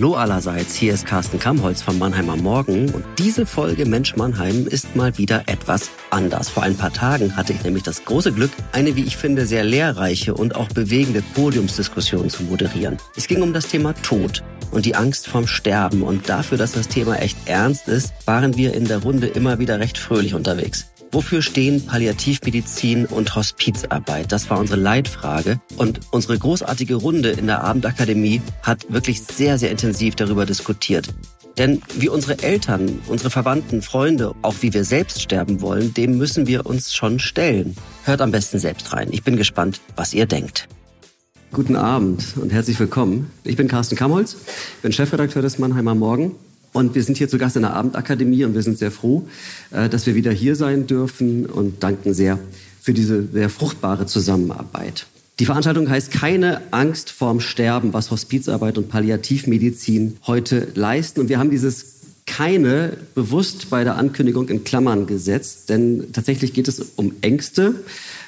[0.00, 4.96] Hallo allerseits, hier ist Carsten Kamholz vom Mannheimer Morgen und diese Folge Mensch Mannheim ist
[4.96, 6.48] mal wieder etwas anders.
[6.48, 9.62] Vor ein paar Tagen hatte ich nämlich das große Glück, eine, wie ich finde, sehr
[9.62, 12.96] lehrreiche und auch bewegende Podiumsdiskussion zu moderieren.
[13.14, 16.88] Es ging um das Thema Tod und die Angst vorm Sterben und dafür, dass das
[16.88, 20.89] Thema echt ernst ist, waren wir in der Runde immer wieder recht fröhlich unterwegs.
[21.12, 24.30] Wofür stehen Palliativmedizin und Hospizarbeit?
[24.30, 25.60] Das war unsere Leitfrage.
[25.76, 31.08] Und unsere großartige Runde in der Abendakademie hat wirklich sehr, sehr intensiv darüber diskutiert.
[31.58, 36.46] Denn wie unsere Eltern, unsere Verwandten, Freunde, auch wie wir selbst sterben wollen, dem müssen
[36.46, 37.74] wir uns schon stellen.
[38.04, 39.08] Hört am besten selbst rein.
[39.10, 40.68] Ich bin gespannt, was ihr denkt.
[41.52, 43.32] Guten Abend und herzlich willkommen.
[43.42, 44.36] Ich bin Carsten Kamholz,
[44.82, 46.36] bin Chefredakteur des Mannheimer Morgen
[46.72, 49.26] und wir sind hier zu Gast in der Abendakademie und wir sind sehr froh,
[49.70, 52.38] äh, dass wir wieder hier sein dürfen und danken sehr
[52.80, 55.06] für diese sehr fruchtbare Zusammenarbeit.
[55.38, 61.20] Die Veranstaltung heißt Keine Angst vorm Sterben, was Hospizarbeit und Palliativmedizin heute leisten.
[61.20, 66.68] Und wir haben dieses keine bewusst bei der Ankündigung in Klammern gesetzt, denn tatsächlich geht
[66.68, 67.74] es um Ängste,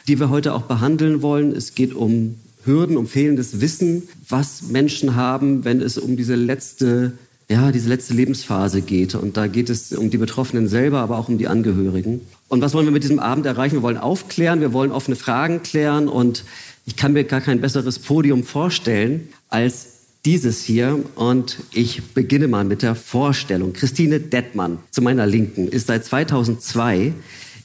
[0.09, 1.55] die wir heute auch behandeln wollen.
[1.55, 7.13] Es geht um Hürden, um fehlendes Wissen, was Menschen haben, wenn es um diese letzte
[7.53, 9.15] ja, diese letzte Lebensphase geht.
[9.15, 12.23] Und da geht es um die Betroffenen selber, aber auch um die Angehörigen.
[12.49, 13.75] Und was wollen wir mit diesem Abend erreichen?
[13.75, 16.45] Wir wollen aufklären, wir wollen offene Fragen klären und
[16.87, 19.89] ich kann mir gar kein besseres Podium vorstellen als
[20.25, 20.99] dieses hier.
[21.15, 23.75] Und ich beginne mal mit der Vorstellung.
[23.75, 27.13] Christine Dettmann zu meiner Linken ist seit 2002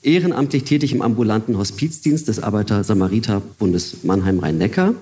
[0.02, 4.95] ehrenamtlich tätig im ambulanten Hospizdienst des Arbeiter-Samariter-Bundes Mannheim-Rhein-Neckar.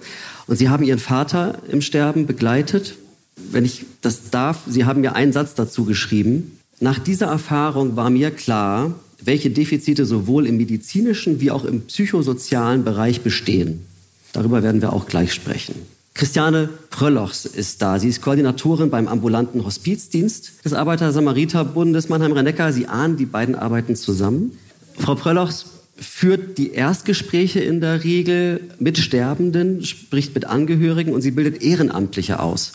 [0.46, 2.96] Und sie haben ihren Vater im Sterben begleitet
[3.36, 6.60] wenn ich das darf, Sie haben mir einen Satz dazu geschrieben.
[6.80, 12.84] Nach dieser Erfahrung war mir klar, welche Defizite sowohl im medizinischen wie auch im psychosozialen
[12.84, 13.86] Bereich bestehen.
[14.34, 15.76] Darüber werden wir auch gleich sprechen.
[16.14, 18.00] Christiane Pröllochs ist da.
[18.00, 22.72] Sie ist Koordinatorin beim ambulanten Hospizdienst des Arbeiter-Samariter-Bundes Mannheim-Rhein-Neckar.
[22.72, 24.58] Sie ahnen die beiden Arbeiten zusammen.
[24.98, 25.66] Frau Pröllochs,
[25.98, 32.40] führt die Erstgespräche in der Regel mit Sterbenden, spricht mit Angehörigen und sie bildet Ehrenamtliche
[32.40, 32.74] aus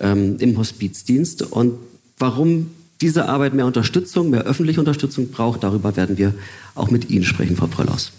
[0.00, 1.42] ähm, im Hospizdienst.
[1.42, 1.74] Und
[2.18, 6.34] warum diese Arbeit mehr Unterstützung, mehr öffentliche Unterstützung braucht, darüber werden wir
[6.74, 8.12] auch mit Ihnen sprechen, Frau Pröllhaus.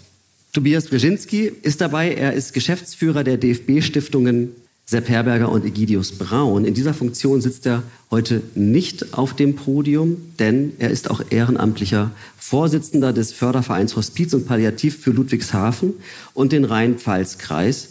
[0.52, 2.14] Tobias Brzezinski ist dabei.
[2.14, 4.52] Er ist Geschäftsführer der DFB-Stiftungen
[4.90, 6.64] Sepp Herberger und Egidius Braun.
[6.64, 12.10] In dieser Funktion sitzt er heute nicht auf dem Podium, denn er ist auch ehrenamtlicher
[12.38, 15.92] Vorsitzender des Fördervereins Hospiz und Palliativ für Ludwigshafen
[16.32, 17.90] und den Rhein-Pfalz-Kreis.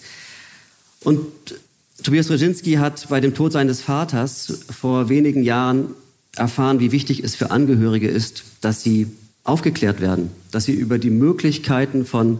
[1.01, 1.27] Und
[2.01, 5.89] Tobias Brzezinski hat bei dem Tod seines Vaters vor wenigen Jahren
[6.35, 9.05] erfahren, wie wichtig es für Angehörige ist, dass sie
[9.43, 12.39] aufgeklärt werden, dass sie über die Möglichkeiten von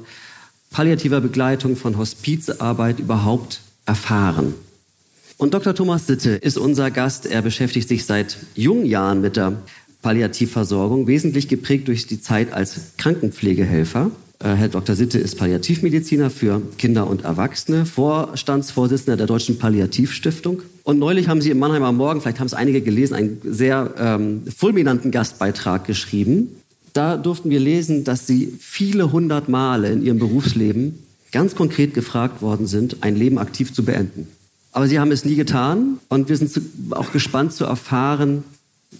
[0.71, 4.53] palliativer Begleitung, von Hospizarbeit überhaupt erfahren.
[5.37, 5.73] Und Dr.
[5.73, 7.25] Thomas Sitte ist unser Gast.
[7.25, 9.53] Er beschäftigt sich seit jungen Jahren mit der
[10.01, 14.11] Palliativversorgung, wesentlich geprägt durch die Zeit als Krankenpflegehelfer.
[14.39, 14.95] Äh, Herr Dr.
[14.95, 20.61] Sitte ist Palliativmediziner für Kinder und Erwachsene, Vorstandsvorsitzender der Deutschen Palliativstiftung.
[20.83, 24.43] Und neulich haben Sie im Mannheimer Morgen, vielleicht haben es einige gelesen, einen sehr ähm,
[24.55, 26.49] fulminanten Gastbeitrag geschrieben.
[26.93, 30.99] Da durften wir lesen, dass Sie viele hundert Male in Ihrem Berufsleben
[31.37, 34.27] ganz konkret gefragt worden sind, ein Leben aktiv zu beenden.
[34.71, 36.59] Aber sie haben es nie getan und wir sind
[36.89, 38.43] auch gespannt zu erfahren,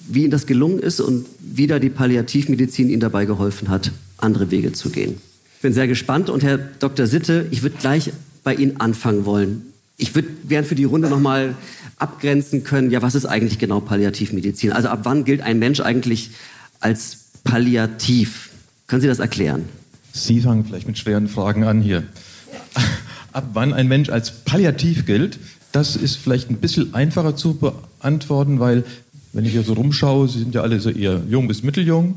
[0.08, 4.52] wie ihnen das gelungen ist und wie da die Palliativmedizin ihnen dabei geholfen hat, andere
[4.52, 5.18] Wege zu gehen.
[5.56, 7.08] Ich bin sehr gespannt und Herr Dr.
[7.08, 8.12] Sitte, ich würde gleich
[8.44, 9.74] bei Ihnen anfangen wollen.
[9.98, 11.56] Ich würde gern für die Runde nochmal
[11.98, 14.74] abgrenzen können, ja, was ist eigentlich genau Palliativmedizin?
[14.74, 16.30] Also ab wann gilt ein Mensch eigentlich
[16.82, 18.52] als palliativ?
[18.86, 19.66] Können Sie das erklären?
[20.14, 22.04] Sie fangen vielleicht mit schweren Fragen an hier.
[23.34, 25.40] Ab wann ein Mensch als palliativ gilt,
[25.72, 28.84] das ist vielleicht ein bisschen einfacher zu beantworten, weil,
[29.34, 32.16] wenn ich hier so rumschaue, Sie sind ja alle so eher jung bis mitteljung,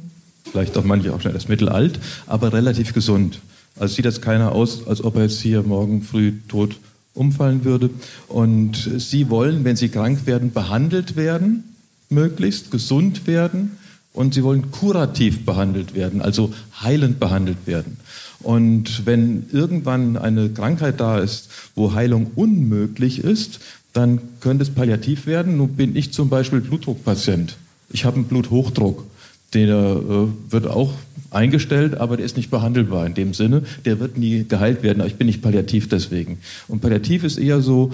[0.50, 3.40] vielleicht auch manche auch schon erst mittelalt, aber relativ gesund.
[3.78, 6.76] Also sieht jetzt keiner aus, als ob er jetzt hier morgen früh tot
[7.14, 7.90] umfallen würde.
[8.28, 11.64] Und Sie wollen, wenn Sie krank werden, behandelt werden,
[12.08, 13.72] möglichst gesund werden
[14.12, 17.98] und sie wollen kurativ behandelt werden, also heilend behandelt werden.
[18.42, 23.60] Und wenn irgendwann eine Krankheit da ist, wo Heilung unmöglich ist,
[23.92, 25.56] dann könnte es palliativ werden.
[25.56, 27.56] Nun bin ich zum Beispiel Blutdruckpatient.
[27.90, 29.04] Ich habe einen Bluthochdruck.
[29.52, 30.94] Der äh, wird auch
[31.30, 33.62] eingestellt, aber der ist nicht behandelbar in dem Sinne.
[33.84, 36.38] Der wird nie geheilt werden, ich bin nicht palliativ deswegen.
[36.68, 37.92] Und palliativ ist eher so,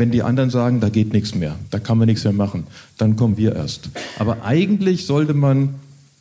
[0.00, 2.64] wenn die anderen sagen, da geht nichts mehr, da kann man nichts mehr machen,
[2.98, 3.90] dann kommen wir erst.
[4.18, 5.74] Aber eigentlich sollte man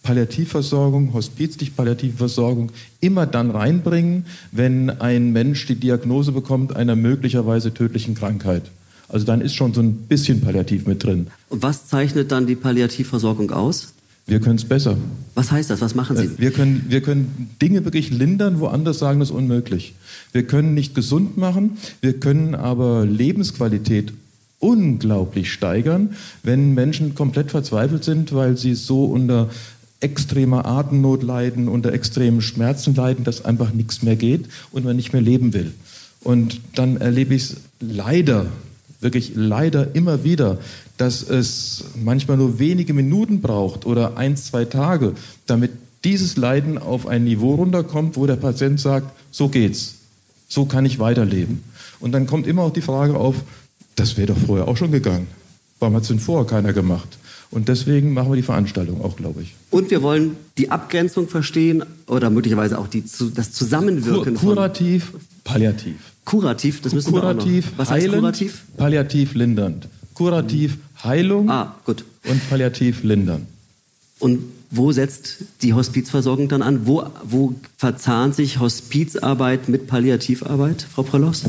[0.04, 7.74] Palliativversorgung, hospizlich palliative Versorgung immer dann reinbringen, wenn ein Mensch die Diagnose bekommt einer möglicherweise
[7.74, 8.64] tödlichen Krankheit.
[9.08, 11.28] Also dann ist schon so ein bisschen Palliativ mit drin.
[11.50, 13.94] Und was zeichnet dann die Palliativversorgung aus?
[14.30, 14.98] Wir können es besser.
[15.36, 15.82] Was heißt das?
[15.82, 16.26] Was machen Sie?
[16.26, 19.96] Äh, wir können, wir können Dinge wirklich lindern, wo andere sagen, das ist unmöglich.
[20.32, 24.14] Wir können nicht gesund machen, wir können aber Lebensqualität
[24.60, 26.12] unglaublich steigern,
[26.44, 29.50] wenn Menschen komplett verzweifelt sind, weil sie so unter
[30.02, 35.14] extremer Atemnot leiden, unter extremen Schmerzen leiden, dass einfach nichts mehr geht und man nicht
[35.14, 35.74] mehr leben will.
[36.22, 38.48] Und dann erlebe ich es leider,
[39.00, 40.58] wirklich leider immer wieder,
[40.98, 45.14] dass es manchmal nur wenige Minuten braucht oder ein, zwei Tage,
[45.46, 45.72] damit
[46.04, 49.96] dieses Leiden auf ein Niveau runterkommt, wo der Patient sagt, so geht's,
[50.48, 51.64] so kann ich weiterleben.
[52.00, 53.36] Und dann kommt immer auch die Frage auf,
[53.96, 55.28] das wäre doch vorher auch schon gegangen.
[55.80, 57.18] Warum hat es denn vorher keiner gemacht?
[57.52, 59.56] Und deswegen machen wir die Veranstaltung auch, glaube ich.
[59.72, 63.04] Und wir wollen die Abgrenzung verstehen oder möglicherweise auch die,
[63.34, 65.14] das Zusammenwirken Kur Kurativ,
[65.44, 65.96] palliativ.
[66.30, 67.78] Kurativ, das müssen kurativ, wir auch noch.
[67.80, 68.64] Was heilend, heißt kurativ?
[68.78, 69.88] Palliativ lindernd.
[70.14, 72.06] Kurativ Heilung ah, gut.
[72.26, 73.48] und palliativ lindern.
[74.20, 76.86] Und wo setzt die Hospizversorgung dann an?
[76.86, 81.46] Wo, wo verzahnt sich Hospizarbeit mit Palliativarbeit, Frau Prollos?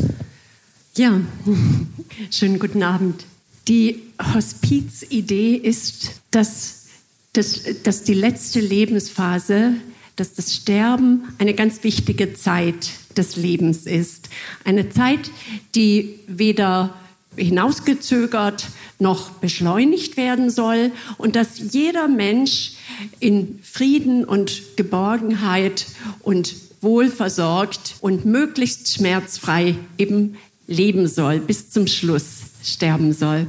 [0.97, 1.21] Ja,
[2.31, 3.27] schönen guten Abend.
[3.69, 4.01] Die
[4.35, 6.87] Hospizidee ist, dass,
[7.35, 9.75] dass, dass die letzte Lebensphase,
[10.17, 14.29] dass das Sterben eine ganz wichtige Zeit des Lebens ist.
[14.65, 15.31] Eine Zeit,
[15.75, 16.95] die weder
[17.37, 18.67] hinausgezögert
[18.99, 22.73] noch beschleunigt werden soll und dass jeder Mensch
[23.19, 25.87] in Frieden und Geborgenheit
[26.21, 30.37] und wohlversorgt und möglichst schmerzfrei eben
[30.67, 32.25] leben soll, bis zum Schluss
[32.63, 33.47] sterben soll.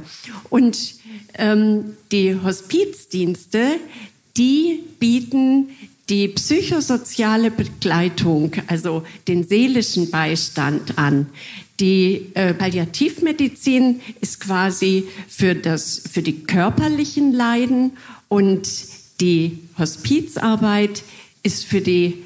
[0.50, 0.94] Und
[1.34, 3.76] ähm, die Hospizdienste,
[4.36, 5.68] die bieten
[6.12, 11.26] die psychosoziale Begleitung, also den seelischen Beistand an.
[11.80, 17.92] Die äh, Palliativmedizin ist quasi für, das, für die körperlichen Leiden
[18.28, 18.68] und
[19.22, 21.02] die Hospizarbeit
[21.42, 22.22] ist für die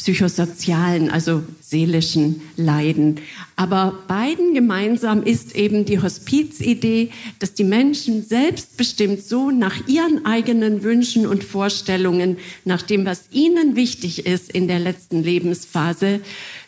[0.00, 3.20] psychosozialen, also seelischen Leiden.
[3.54, 10.82] Aber beiden gemeinsam ist eben die Hospizidee, dass die Menschen selbstbestimmt so nach ihren eigenen
[10.82, 16.20] Wünschen und Vorstellungen, nach dem, was ihnen wichtig ist in der letzten Lebensphase,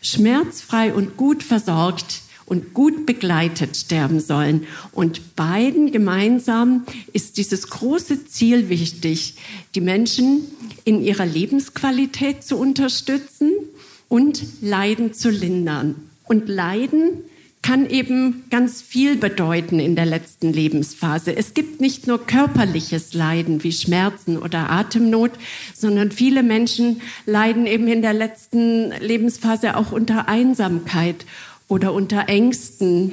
[0.02, 2.20] schmerzfrei und gut versorgt
[2.52, 4.66] und gut begleitet sterben sollen.
[4.92, 6.84] Und beiden gemeinsam
[7.14, 9.36] ist dieses große Ziel wichtig,
[9.74, 10.42] die Menschen
[10.84, 13.52] in ihrer Lebensqualität zu unterstützen
[14.10, 15.94] und Leiden zu lindern.
[16.24, 17.22] Und Leiden
[17.62, 21.34] kann eben ganz viel bedeuten in der letzten Lebensphase.
[21.34, 25.30] Es gibt nicht nur körperliches Leiden wie Schmerzen oder Atemnot,
[25.72, 31.24] sondern viele Menschen leiden eben in der letzten Lebensphase auch unter Einsamkeit
[31.68, 33.12] oder unter Ängsten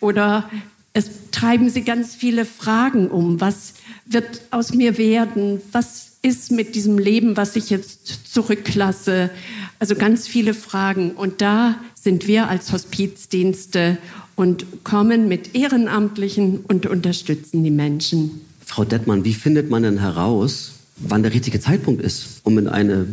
[0.00, 0.48] oder
[0.92, 3.40] es treiben sie ganz viele Fragen um.
[3.40, 3.74] Was
[4.06, 5.60] wird aus mir werden?
[5.72, 9.30] Was ist mit diesem Leben, was ich jetzt zurücklasse?
[9.78, 11.12] Also ganz viele Fragen.
[11.12, 13.98] Und da sind wir als Hospizdienste
[14.34, 18.40] und kommen mit Ehrenamtlichen und unterstützen die Menschen.
[18.64, 23.06] Frau Dettmann, wie findet man denn heraus, wann der richtige Zeitpunkt ist, um in eine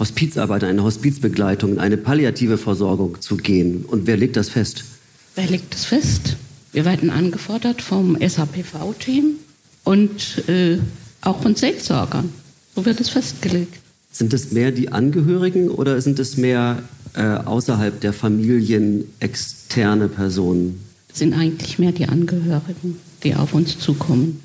[0.00, 3.84] Hospizarbeit, eine Hospizbegleitung, eine palliative Versorgung zu gehen.
[3.84, 4.84] Und wer legt das fest?
[5.36, 6.36] Wer legt das fest?
[6.72, 9.36] Wir werden angefordert vom SAPV-Team
[9.84, 10.78] und äh,
[11.20, 12.32] auch von Seelsorgern.
[12.74, 13.80] So wird es festgelegt.
[14.10, 16.82] Sind es mehr die Angehörigen oder sind es mehr
[17.14, 20.80] äh, außerhalb der Familien externe Personen?
[21.12, 24.40] Es sind eigentlich mehr die Angehörigen, die auf uns zukommen.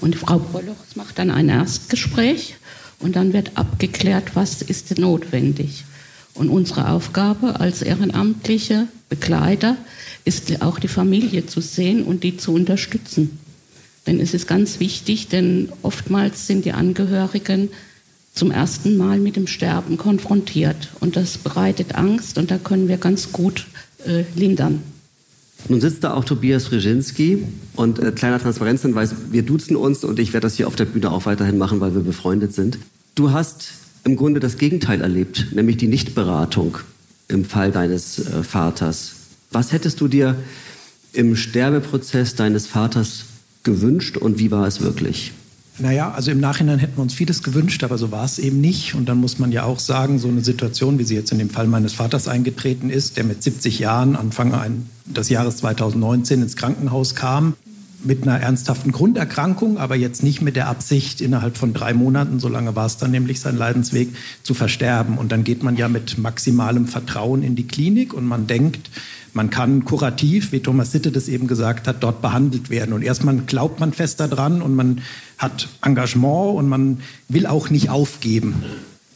[0.00, 2.54] Und Frau Bollochs macht dann ein Erstgespräch
[3.00, 5.84] und dann wird abgeklärt, was ist notwendig.
[6.34, 9.76] Und unsere Aufgabe als ehrenamtliche Begleiter
[10.24, 13.38] ist auch die Familie zu sehen und die zu unterstützen.
[14.06, 17.70] Denn es ist ganz wichtig, denn oftmals sind die Angehörigen
[18.34, 20.90] zum ersten Mal mit dem Sterben konfrontiert.
[21.00, 23.66] Und das bereitet Angst und da können wir ganz gut
[24.06, 24.82] äh, lindern.
[25.68, 30.32] Nun sitzt da auch Tobias Brzezinski und äh, kleiner Transparenzhinweis, wir duzen uns und ich
[30.32, 32.78] werde das hier auf der Bühne auch weiterhin machen, weil wir befreundet sind.
[33.14, 33.70] Du hast
[34.04, 36.78] im Grunde das Gegenteil erlebt, nämlich die Nichtberatung
[37.26, 39.12] im Fall deines äh, Vaters.
[39.50, 40.36] Was hättest du dir
[41.12, 43.24] im Sterbeprozess deines Vaters
[43.62, 45.32] gewünscht und wie war es wirklich?
[45.80, 48.94] Naja, also im Nachhinein hätten wir uns vieles gewünscht, aber so war es eben nicht.
[48.94, 51.50] Und dann muss man ja auch sagen, so eine Situation, wie sie jetzt in dem
[51.50, 54.52] Fall meines Vaters eingetreten ist, der mit 70 Jahren Anfang
[55.06, 57.54] des Jahres 2019 ins Krankenhaus kam,
[58.04, 62.48] mit einer ernsthaften Grunderkrankung, aber jetzt nicht mit der Absicht, innerhalb von drei Monaten, so
[62.48, 64.08] lange war es dann nämlich sein Leidensweg,
[64.42, 65.18] zu versterben.
[65.18, 68.90] Und dann geht man ja mit maximalem Vertrauen in die Klinik und man denkt,
[69.34, 72.92] man kann kurativ, wie Thomas Sitte das eben gesagt hat, dort behandelt werden.
[72.92, 75.00] Und erstmal glaubt man fest daran und man
[75.36, 78.54] hat Engagement und man will auch nicht aufgeben.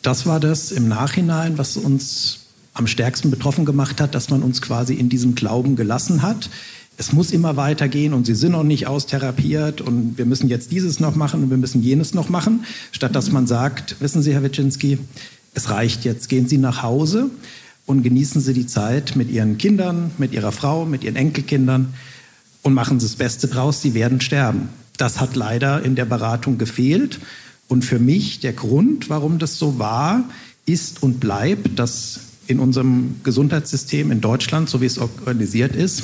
[0.03, 2.41] Das war das im Nachhinein, was uns
[2.75, 6.49] am stärksten betroffen gemacht hat, dass man uns quasi in diesem Glauben gelassen hat.
[6.97, 11.01] Es muss immer weitergehen und Sie sind noch nicht austherapiert und wir müssen jetzt dieses
[11.01, 14.43] noch machen und wir müssen jenes noch machen, statt dass man sagt, wissen Sie, Herr
[14.43, 14.99] Witschinski,
[15.55, 17.31] es reicht jetzt, gehen Sie nach Hause
[17.87, 21.95] und genießen Sie die Zeit mit Ihren Kindern, mit Ihrer Frau, mit Ihren Enkelkindern
[22.63, 24.69] und machen Sie das Beste draus, Sie werden sterben.
[24.97, 27.19] Das hat leider in der Beratung gefehlt.
[27.69, 30.25] Und für mich der Grund, warum das so war,
[30.67, 36.03] ist und bleibt, dass in unserem Gesundheitssystem in Deutschland, so wie es organisiert ist,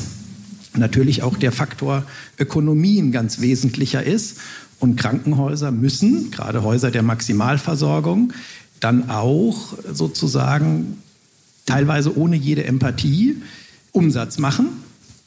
[0.78, 2.04] natürlich auch der Faktor
[2.38, 4.38] Ökonomie ein ganz wesentlicher ist.
[4.80, 8.32] Und Krankenhäuser müssen, gerade Häuser der Maximalversorgung,
[8.80, 10.99] dann auch sozusagen
[11.66, 13.37] teilweise ohne jede Empathie
[13.92, 14.68] Umsatz machen.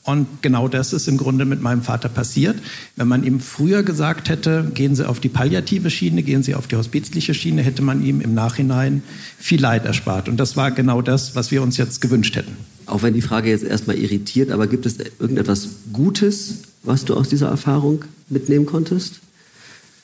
[0.04, 2.58] Und genau das ist im Grunde mit meinem Vater passiert.
[2.96, 6.66] Wenn man ihm früher gesagt hätte, gehen Sie auf die palliative Schiene, gehen Sie auf
[6.66, 9.04] die hospizliche Schiene, hätte man ihm im Nachhinein
[9.38, 10.28] viel Leid erspart.
[10.28, 12.56] Und das war genau das, was wir uns jetzt gewünscht hätten.
[12.92, 17.30] Auch wenn die Frage jetzt erstmal irritiert, aber gibt es irgendetwas Gutes, was du aus
[17.30, 19.22] dieser Erfahrung mitnehmen konntest?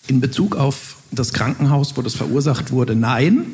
[0.07, 3.45] In Bezug auf das Krankenhaus, wo das verursacht wurde, nein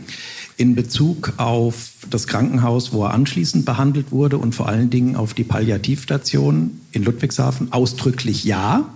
[0.56, 5.34] in Bezug auf das Krankenhaus, wo er anschließend behandelt wurde und vor allen Dingen auf
[5.34, 8.88] die Palliativstation in Ludwigshafen ausdrücklich ja.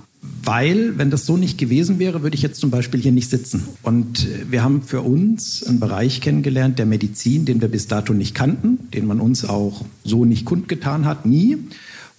[0.44, 3.64] Weil, wenn das so nicht gewesen wäre, würde ich jetzt zum Beispiel hier nicht sitzen.
[3.84, 8.14] Und äh, wir haben für uns einen Bereich kennengelernt der Medizin, den wir bis dato
[8.14, 11.58] nicht kannten, den man uns auch so nicht kundgetan hat, nie.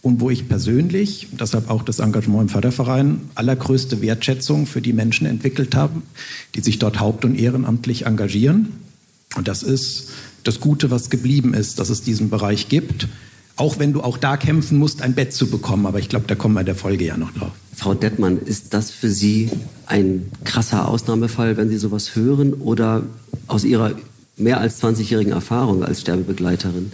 [0.01, 5.27] Und wo ich persönlich, deshalb auch das Engagement im Förderverein, allergrößte Wertschätzung für die Menschen
[5.27, 6.03] entwickelt habe,
[6.55, 8.69] die sich dort haupt- und ehrenamtlich engagieren
[9.37, 10.09] und das ist
[10.45, 13.09] das Gute, was geblieben ist, dass es diesen Bereich gibt.
[13.59, 15.85] Auch wenn du auch da kämpfen musst, ein Bett zu bekommen.
[15.85, 17.51] Aber ich glaube, da kommen wir in der Folge ja noch drauf.
[17.75, 19.51] Frau Dettmann, ist das für Sie
[19.87, 22.55] ein krasser Ausnahmefall, wenn Sie sowas hören?
[22.55, 23.03] Oder
[23.47, 23.93] aus Ihrer
[24.37, 26.93] mehr als 20-jährigen Erfahrung als Sterbebegleiterin,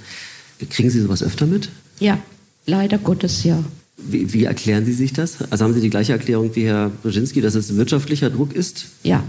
[0.70, 1.68] kriegen Sie sowas öfter mit?
[2.00, 2.18] Ja,
[2.66, 3.62] leider Gottes ja.
[3.96, 5.36] Wie, wie erklären Sie sich das?
[5.50, 8.86] Also haben Sie die gleiche Erklärung wie Herr Brzezinski, dass es wirtschaftlicher Druck ist?
[9.02, 9.22] Ja,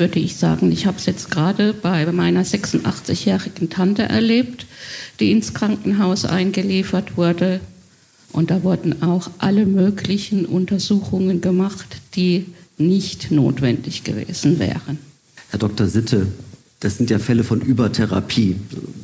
[0.00, 0.72] würde ich sagen.
[0.72, 4.66] Ich habe es jetzt gerade bei meiner 86-jährigen Tante erlebt,
[5.20, 7.60] die ins Krankenhaus eingeliefert wurde.
[8.32, 12.46] Und da wurden auch alle möglichen Untersuchungen gemacht, die
[12.78, 14.98] nicht notwendig gewesen wären.
[15.50, 15.86] Herr Dr.
[15.86, 16.26] Sitte,
[16.80, 18.56] das sind ja Fälle von Übertherapie,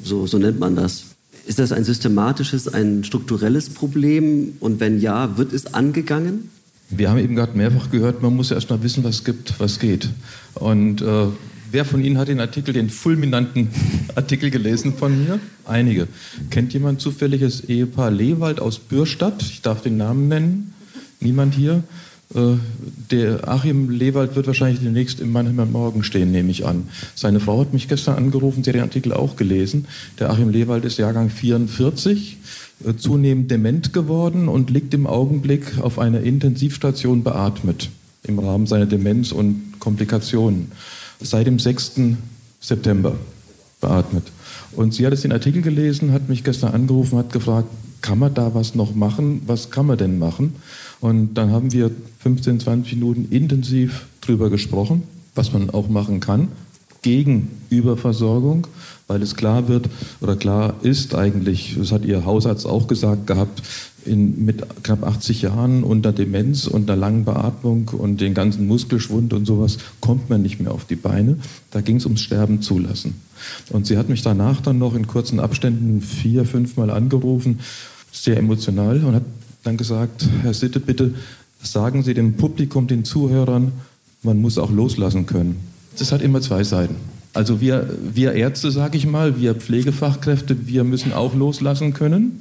[0.02, 1.04] so, so nennt man das.
[1.46, 4.54] Ist das ein systematisches, ein strukturelles Problem?
[4.58, 6.50] Und wenn ja, wird es angegangen?
[6.88, 9.80] Wir haben eben gerade mehrfach gehört, man muss ja erst mal wissen, was gibt, was
[9.80, 10.08] geht.
[10.54, 11.26] Und äh,
[11.72, 13.68] wer von Ihnen hat den Artikel, den fulminanten
[14.14, 15.40] Artikel gelesen von mir?
[15.64, 16.06] Einige.
[16.50, 19.42] Kennt jemand zufällig das Ehepaar Lewald aus Bürstadt?
[19.42, 20.74] Ich darf den Namen nennen.
[21.18, 21.82] Niemand hier?
[22.34, 22.54] Äh,
[23.10, 26.88] der Achim Lewald wird wahrscheinlich demnächst im Mannheimer Morgen stehen, nehme ich an.
[27.14, 29.86] Seine Frau hat mich gestern angerufen, sie hat den Artikel auch gelesen.
[30.18, 32.36] Der Achim Lewald ist Jahrgang 44 äh,
[32.98, 37.90] zunehmend dement geworden und liegt im Augenblick auf einer Intensivstation beatmet
[38.24, 40.72] im Rahmen seiner Demenz und Komplikationen.
[41.20, 41.92] Seit dem 6.
[42.60, 43.16] September
[43.80, 44.24] beatmet.
[44.72, 47.68] Und sie hat jetzt den Artikel gelesen, hat mich gestern angerufen, hat gefragt,
[48.02, 49.42] kann man da was noch machen?
[49.46, 50.54] Was kann man denn machen?
[51.00, 51.90] Und dann haben wir
[52.20, 55.04] 15, 20 Minuten intensiv drüber gesprochen,
[55.34, 56.48] was man auch machen kann
[57.02, 58.66] gegen Überversorgung,
[59.06, 59.88] weil es klar wird
[60.20, 63.62] oder klar ist eigentlich, das hat Ihr Hausarzt auch gesagt gehabt,
[64.06, 69.46] in, mit knapp 80 Jahren unter Demenz, unter langen Beatmung und den ganzen Muskelschwund und
[69.46, 71.38] sowas kommt man nicht mehr auf die Beine.
[71.70, 73.14] Da ging es ums Sterben zulassen.
[73.70, 77.60] Und sie hat mich danach dann noch in kurzen Abständen vier, fünfmal angerufen,
[78.12, 79.24] sehr emotional und hat
[79.64, 81.14] dann gesagt, Herr Sitte, bitte
[81.62, 83.72] sagen Sie dem Publikum, den Zuhörern,
[84.22, 86.96] man muss auch loslassen können das hat immer zwei Seiten.
[87.32, 92.40] Also wir, wir Ärzte, sage ich mal, wir Pflegefachkräfte, wir müssen auch loslassen können.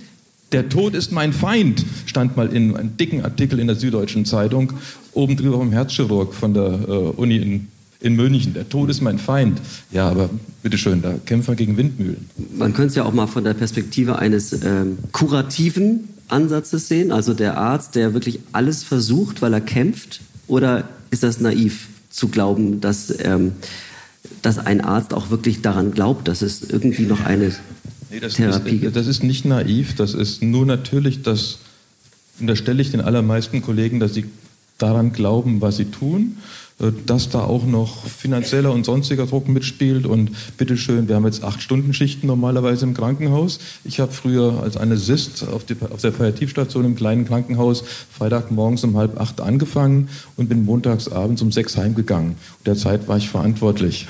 [0.51, 4.71] Der Tod ist mein Feind, stand mal in einem dicken Artikel in der Süddeutschen Zeitung,
[5.11, 7.67] oben drüber vom Herzchirurg von der äh, Uni in,
[7.99, 8.53] in München.
[8.53, 9.59] Der Tod ist mein Feind.
[9.91, 10.29] Ja, aber
[10.63, 12.29] bitteschön, da kämpfen wir gegen Windmühlen.
[12.55, 17.33] Man könnte es ja auch mal von der Perspektive eines ähm, kurativen Ansatzes sehen, also
[17.33, 21.87] der Arzt, der wirklich alles versucht, weil er kämpft, oder ist das naiv?
[22.15, 23.53] Zu glauben, dass, ähm,
[24.41, 27.53] dass ein Arzt auch wirklich daran glaubt, dass es irgendwie noch eine
[28.09, 28.95] nee, das Therapie ist, gibt.
[28.95, 31.59] Das ist nicht naiv, das ist nur natürlich, das
[32.39, 34.25] unterstelle ich den allermeisten Kollegen, dass sie
[34.77, 36.37] daran glauben, was sie tun
[36.79, 40.05] äh, dass da auch noch finanzieller und sonstiger Druck mitspielt.
[40.05, 43.59] Und bitteschön, wir haben jetzt acht Stunden Schichten normalerweise im Krankenhaus.
[43.85, 49.19] Ich habe früher als Anästhesist auf, auf der Palliativstation im kleinen Krankenhaus Freitagmorgens um halb
[49.19, 52.31] acht angefangen und bin montags abends um sechs heimgegangen.
[52.31, 54.07] Und derzeit war ich verantwortlich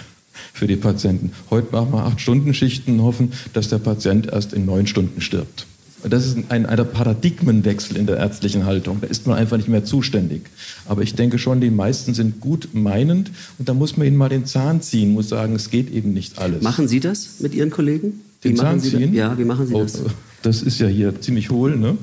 [0.53, 1.31] für die Patienten.
[1.49, 5.21] Heute machen wir acht Stunden Schichten und hoffen, dass der Patient erst in neun Stunden
[5.21, 5.67] stirbt.
[6.09, 8.99] Das ist ein, ein Paradigmenwechsel in der ärztlichen Haltung.
[9.01, 10.43] Da ist man einfach nicht mehr zuständig.
[10.87, 14.29] Aber ich denke schon, die meisten sind gut meinend und da muss man ihnen mal
[14.29, 16.61] den Zahn ziehen, muss sagen, es geht eben nicht alles.
[16.61, 18.21] Machen Sie das mit Ihren Kollegen?
[18.41, 19.13] Wie den Zahn ziehen?
[19.13, 20.01] Ja, wie machen Sie oh, das?
[20.41, 21.75] Das ist ja hier ziemlich hohl.
[21.75, 21.97] Ne?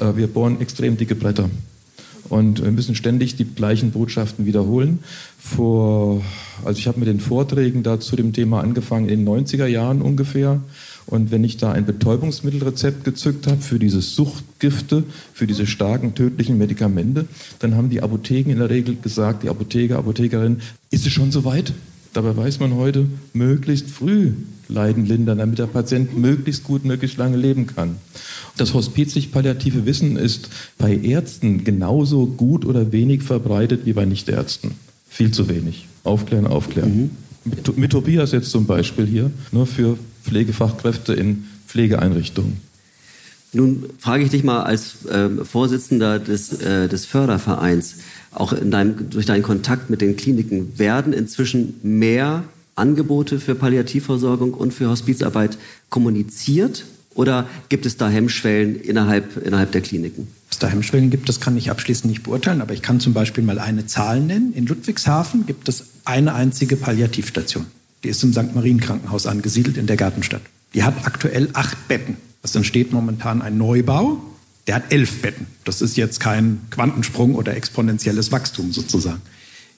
[0.00, 1.48] Äh, wir bohren extrem dicke Bretter.
[2.28, 4.98] Und wir müssen ständig die gleichen Botschaften wiederholen.
[5.38, 6.22] Vor,
[6.64, 10.02] also ich habe mit den Vorträgen da zu dem Thema angefangen in den 90er Jahren
[10.02, 10.60] ungefähr.
[11.08, 16.58] Und wenn ich da ein Betäubungsmittelrezept gezückt habe für diese Suchtgifte, für diese starken tödlichen
[16.58, 17.24] Medikamente,
[17.60, 20.58] dann haben die Apotheken in der Regel gesagt, die Apotheker, Apothekerin,
[20.90, 21.72] ist es schon soweit?
[22.12, 24.32] Dabei weiß man heute, möglichst früh
[24.68, 27.96] Leiden lindern, damit der Patient möglichst gut, möglichst lange leben kann.
[28.58, 34.72] Das hospizlich-palliative Wissen ist bei Ärzten genauso gut oder wenig verbreitet wie bei Nichtärzten.
[35.08, 35.88] Viel zu wenig.
[36.04, 36.96] Aufklären, aufklären.
[36.96, 37.10] Mhm.
[37.44, 42.60] Mit, mit Tobias jetzt zum Beispiel hier, nur für Pflegefachkräfte in Pflegeeinrichtungen.
[43.52, 47.96] Nun frage ich dich mal als äh, Vorsitzender des, äh, des Fördervereins,
[48.32, 54.74] auch deinem, durch deinen Kontakt mit den Kliniken, werden inzwischen mehr Angebote für Palliativversorgung und
[54.74, 56.84] für Hospizarbeit kommuniziert
[57.18, 60.28] oder gibt es da Hemmschwellen innerhalb, innerhalb der Kliniken?
[60.48, 63.42] Was da Hemmschwellen gibt, das kann ich abschließend nicht beurteilen, aber ich kann zum Beispiel
[63.42, 64.52] mal eine Zahl nennen.
[64.54, 67.66] In Ludwigshafen gibt es eine einzige Palliativstation.
[68.04, 68.54] Die ist im St.
[68.54, 70.42] Marien Krankenhaus angesiedelt in der Gartenstadt.
[70.74, 72.18] Die hat aktuell acht Betten.
[72.44, 74.22] Es entsteht momentan ein Neubau.
[74.68, 75.46] Der hat elf Betten.
[75.64, 79.22] Das ist jetzt kein Quantensprung oder exponentielles Wachstum sozusagen.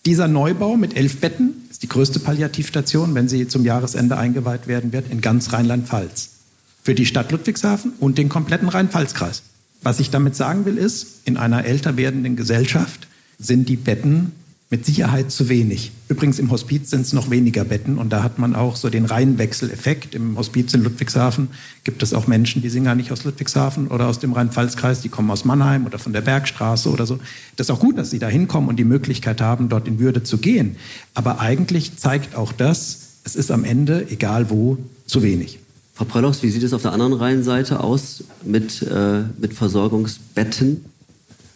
[0.04, 4.92] Dieser Neubau mit elf Betten ist die größte Palliativstation, wenn sie zum Jahresende eingeweiht werden
[4.92, 6.39] wird, in ganz Rheinland-Pfalz.
[6.82, 9.42] Für die Stadt Ludwigshafen und den kompletten Rhein-Pfalz-Kreis.
[9.82, 14.32] Was ich damit sagen will, ist, in einer älter werdenden Gesellschaft sind die Betten
[14.72, 15.90] mit Sicherheit zu wenig.
[16.08, 19.04] Übrigens im Hospiz sind es noch weniger Betten und da hat man auch so den
[19.04, 20.14] Reihenwechseleffekt.
[20.14, 21.48] Im Hospiz in Ludwigshafen
[21.82, 25.08] gibt es auch Menschen, die sind gar nicht aus Ludwigshafen oder aus dem Rhein-Pfalz-Kreis, die
[25.08, 27.18] kommen aus Mannheim oder von der Bergstraße oder so.
[27.56, 30.22] Das ist auch gut, dass sie da hinkommen und die Möglichkeit haben, dort in Würde
[30.22, 30.76] zu gehen.
[31.14, 35.58] Aber eigentlich zeigt auch das, es ist am Ende, egal wo, zu wenig.
[36.00, 40.82] Frau Pröllochs, wie sieht es auf der anderen Rheinseite aus mit, äh, mit Versorgungsbetten?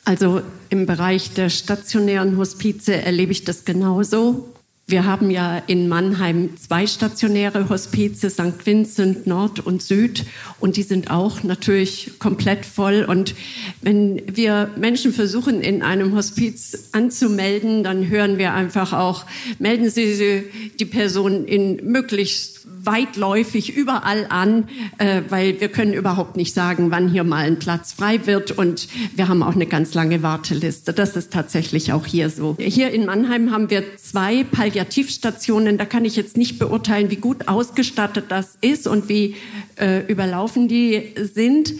[0.04, 4.52] Also im Bereich der stationären Hospize erlebe ich das genauso.
[4.86, 8.66] Wir haben ja in Mannheim zwei stationäre Hospize, St.
[8.66, 10.26] Vincent Nord und Süd,
[10.60, 13.06] und die sind auch natürlich komplett voll.
[13.08, 13.34] Und
[13.80, 19.24] wenn wir Menschen versuchen, in einem Hospiz anzumelden, dann hören wir einfach auch,
[19.58, 20.44] melden Sie
[20.78, 27.08] die Person in möglichst weitläufig überall an, äh, weil wir können überhaupt nicht sagen, wann
[27.08, 30.92] hier mal ein Platz frei wird und wir haben auch eine ganz lange Warteliste.
[30.92, 32.56] Das ist tatsächlich auch hier so.
[32.58, 35.78] Hier in Mannheim haben wir zwei Palliativstationen.
[35.78, 39.36] Da kann ich jetzt nicht beurteilen, wie gut ausgestattet das ist und wie
[39.76, 41.74] äh, überlaufen die sind.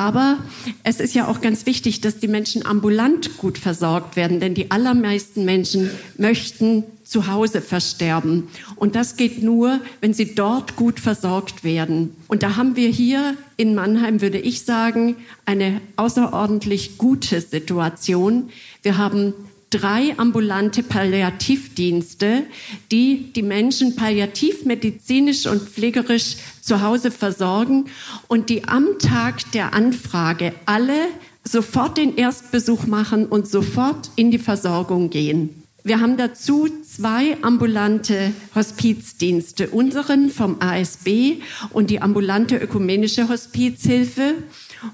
[0.00, 0.38] Aber
[0.82, 4.70] es ist ja auch ganz wichtig, dass die Menschen ambulant gut versorgt werden, denn die
[4.70, 8.48] allermeisten Menschen möchten zu Hause versterben.
[8.76, 12.16] Und das geht nur, wenn sie dort gut versorgt werden.
[12.28, 18.48] Und da haben wir hier in Mannheim, würde ich sagen, eine außerordentlich gute Situation.
[18.80, 19.34] Wir haben
[19.70, 22.42] drei ambulante Palliativdienste,
[22.90, 27.86] die die Menschen palliativmedizinisch und pflegerisch zu Hause versorgen
[28.28, 31.06] und die am Tag der Anfrage alle
[31.44, 35.60] sofort den Erstbesuch machen und sofort in die Versorgung gehen.
[35.82, 41.36] Wir haben dazu zwei ambulante Hospizdienste, unseren vom ASB
[41.70, 44.34] und die ambulante ökumenische Hospizhilfe.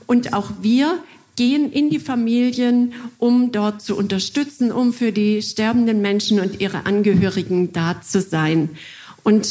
[0.07, 0.99] Und auch wir
[1.37, 6.87] gehen in die Familien, um dort zu unterstützen, um für die sterbenden Menschen und ihre
[6.87, 8.70] Angehörigen da zu sein.
[9.22, 9.46] Und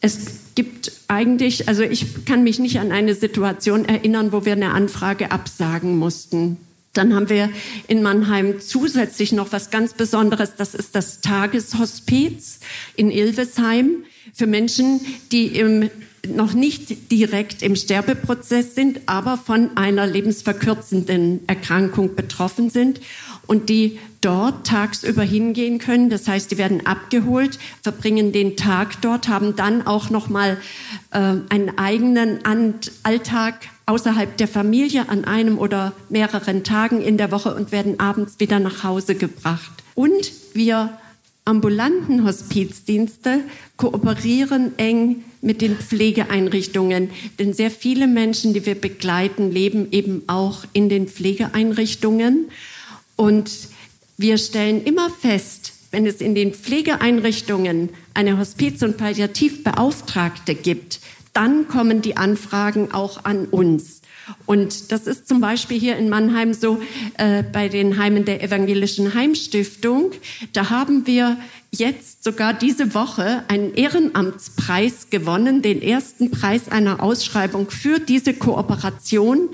[0.00, 4.72] es gibt eigentlich, also ich kann mich nicht an eine Situation erinnern, wo wir eine
[4.72, 6.56] Anfrage absagen mussten.
[6.92, 7.50] Dann haben wir
[7.86, 10.56] in Mannheim zusätzlich noch was ganz Besonderes.
[10.56, 12.58] Das ist das Tageshospiz
[12.96, 15.88] in Ilvesheim für Menschen, die im
[16.26, 23.00] noch nicht direkt im Sterbeprozess sind, aber von einer lebensverkürzenden Erkrankung betroffen sind
[23.46, 26.10] und die dort tagsüber hingehen können.
[26.10, 30.58] Das heißt, die werden abgeholt, verbringen den Tag dort, haben dann auch noch mal
[31.10, 32.40] äh, einen eigenen
[33.02, 33.54] Alltag
[33.86, 38.60] außerhalb der Familie an einem oder mehreren Tagen in der Woche und werden abends wieder
[38.60, 39.72] nach Hause gebracht.
[39.94, 40.96] Und wir
[41.44, 43.40] ambulanten Hospizdienste
[43.76, 50.64] kooperieren eng mit den Pflegeeinrichtungen, denn sehr viele Menschen, die wir begleiten, leben eben auch
[50.72, 52.50] in den Pflegeeinrichtungen.
[53.16, 53.50] Und
[54.16, 61.00] wir stellen immer fest, wenn es in den Pflegeeinrichtungen eine Hospiz- und Palliativbeauftragte gibt,
[61.32, 63.99] dann kommen die Anfragen auch an uns.
[64.46, 66.80] Und das ist zum Beispiel hier in Mannheim so
[67.18, 70.12] äh, bei den Heimen der Evangelischen Heimstiftung.
[70.52, 71.36] Da haben wir
[71.70, 79.50] jetzt sogar diese Woche einen Ehrenamtspreis gewonnen, den ersten Preis einer Ausschreibung für diese Kooperation,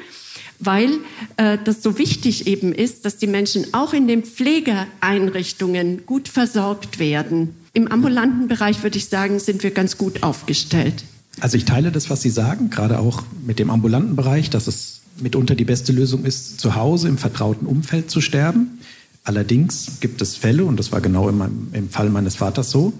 [0.58, 0.90] weil
[1.36, 6.98] äh, das so wichtig eben ist, dass die Menschen auch in den Pflegeeinrichtungen gut versorgt
[6.98, 7.54] werden.
[7.74, 11.04] Im ambulanten Bereich würde ich sagen, sind wir ganz gut aufgestellt.
[11.40, 15.00] Also ich teile das, was Sie sagen, gerade auch mit dem ambulanten Bereich, dass es
[15.20, 18.78] mitunter die beste Lösung ist, zu Hause im vertrauten Umfeld zu sterben.
[19.24, 22.92] Allerdings gibt es Fälle, und das war genau im, im Fall meines Vaters so,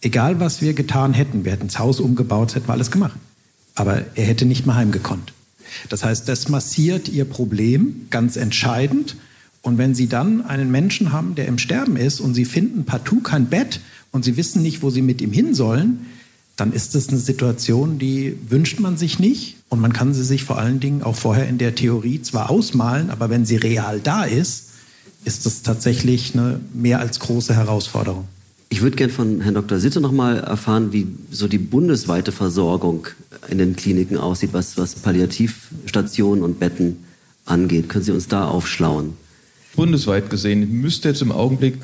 [0.00, 3.16] egal was wir getan hätten, wir hätten das Haus umgebaut, hätten wir alles gemacht.
[3.74, 5.32] Aber er hätte nicht mehr heimgekonnt.
[5.88, 9.16] Das heißt, das massiert ihr Problem ganz entscheidend.
[9.62, 13.20] Und wenn Sie dann einen Menschen haben, der im Sterben ist und Sie finden partout
[13.20, 16.06] kein Bett und Sie wissen nicht, wo Sie mit ihm hin sollen,
[16.58, 19.56] dann ist es eine Situation, die wünscht man sich nicht.
[19.68, 23.10] Und man kann sie sich vor allen Dingen auch vorher in der Theorie zwar ausmalen,
[23.10, 24.70] aber wenn sie real da ist,
[25.24, 28.26] ist das tatsächlich eine mehr als große Herausforderung.
[28.70, 29.78] Ich würde gerne von Herrn Dr.
[29.78, 33.06] Sitte noch mal erfahren, wie so die bundesweite Versorgung
[33.48, 37.04] in den Kliniken aussieht, was, was Palliativstationen und Betten
[37.44, 37.88] angeht.
[37.88, 39.14] Können Sie uns da aufschlauen?
[39.78, 41.76] Bundesweit gesehen müsste jetzt im Augenblick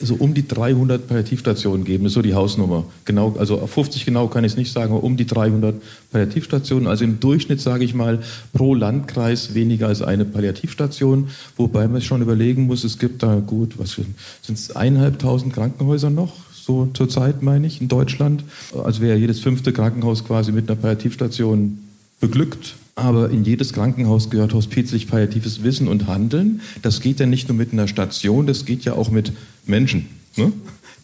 [0.00, 2.02] so um die 300 Palliativstationen geben.
[2.02, 2.86] Das ist so die Hausnummer.
[3.04, 5.76] Genau, also 50 genau kann ich es nicht sagen, aber um die 300
[6.10, 6.88] Palliativstationen.
[6.88, 8.18] Also im Durchschnitt sage ich mal
[8.52, 11.28] pro Landkreis weniger als eine Palliativstation.
[11.56, 16.34] Wobei man schon überlegen muss, es gibt da gut, was sind es eineinhalbtausend Krankenhäuser noch?
[16.52, 18.42] So zurzeit meine ich in Deutschland.
[18.82, 21.78] Also wäre jedes fünfte Krankenhaus quasi mit einer Palliativstation
[22.18, 22.74] beglückt.
[23.00, 26.60] Aber in jedes Krankenhaus gehört hospizlich palliatives Wissen und Handeln.
[26.82, 29.32] Das geht ja nicht nur mit einer Station, das geht ja auch mit
[29.64, 30.52] Menschen, ne?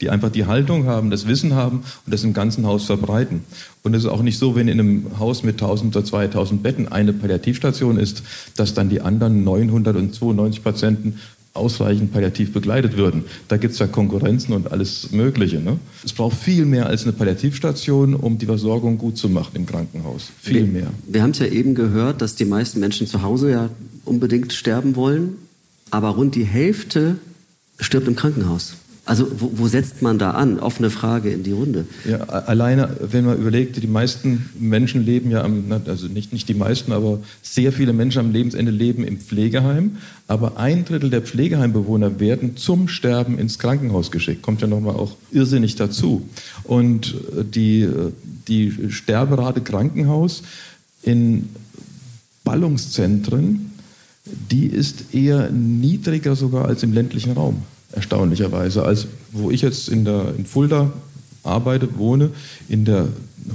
[0.03, 3.45] die einfach die Haltung haben, das Wissen haben und das im ganzen Haus verbreiten.
[3.83, 6.87] Und es ist auch nicht so, wenn in einem Haus mit 1000 oder 2000 Betten
[6.87, 8.23] eine Palliativstation ist,
[8.57, 11.19] dass dann die anderen 992 Patienten
[11.57, 13.25] ausreichend palliativ begleitet würden.
[13.49, 15.61] Da gibt es ja Konkurrenzen und alles Mögliche.
[15.61, 15.79] Ne?
[16.05, 20.31] Es braucht viel mehr als eine Palliativstation, um die Versorgung gut zu machen im Krankenhaus.
[20.41, 20.91] Viel wir, mehr.
[21.07, 23.71] Wir haben es ja eben gehört, dass die meisten Menschen zu Hause ja
[24.05, 25.37] unbedingt sterben wollen,
[25.91, 27.17] aber rund die Hälfte
[27.79, 28.75] stirbt im Krankenhaus.
[29.07, 30.59] Also wo, wo, setzt man da an?
[30.59, 31.87] Offene Frage in die Runde.
[32.05, 36.55] Ja, alleine, wenn man überlegt, die meisten Menschen leben ja am, also nicht, nicht die
[36.55, 39.99] meisten, aber sehr viele Menschen am Lebensende leben im Pflegeheim.
[40.27, 44.43] Aber ein Drittel der Pflegeheimbewohner werden zum Sterben ins Krankenhaus geschickt.
[44.43, 46.29] Kommt ja nochmal auch irrsinnig dazu.
[46.65, 48.11] Und äh, die, äh,
[48.49, 50.43] die Sterberate Krankenhaus
[51.05, 51.51] in
[52.43, 53.71] Ballungszentren,
[54.51, 57.63] die ist eher niedriger sogar als im ländlichen Raum
[57.97, 58.85] erstaunlicherweise.
[58.85, 60.93] Als wo ich jetzt in, der, in Fulda
[61.43, 62.31] arbeite, wohne,
[62.69, 63.09] in der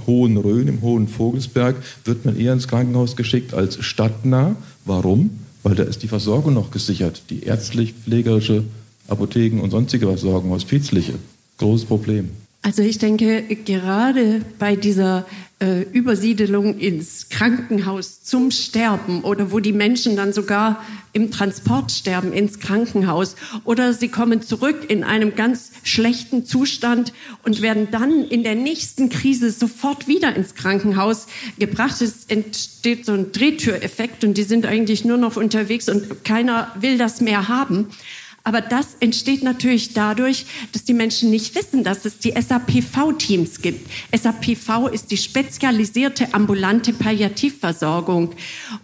[0.05, 1.75] Hohen Rhön, im Hohen Vogelsberg,
[2.05, 4.55] wird man eher ins Krankenhaus geschickt als stadtnah.
[4.85, 5.31] Warum?
[5.63, 8.63] Weil da ist die Versorgung noch gesichert, die ärztlich-pflegerische
[9.07, 11.13] Apotheken und sonstige Versorgung, hospizliche.
[11.57, 12.29] Großes Problem.
[12.63, 15.25] Also ich denke, gerade bei dieser
[15.59, 22.31] äh, Übersiedelung ins Krankenhaus zum Sterben oder wo die Menschen dann sogar im Transport sterben
[22.31, 28.43] ins Krankenhaus oder sie kommen zurück in einem ganz schlechten Zustand und werden dann in
[28.43, 31.25] der nächsten Krise sofort wieder ins Krankenhaus
[31.57, 31.99] gebracht.
[32.01, 36.99] Es entsteht so ein Drehtüreffekt und die sind eigentlich nur noch unterwegs und keiner will
[36.99, 37.87] das mehr haben.
[38.43, 43.87] Aber das entsteht natürlich dadurch, dass die Menschen nicht wissen, dass es die SAPV-Teams gibt.
[44.15, 48.33] SAPV ist die spezialisierte ambulante Palliativversorgung.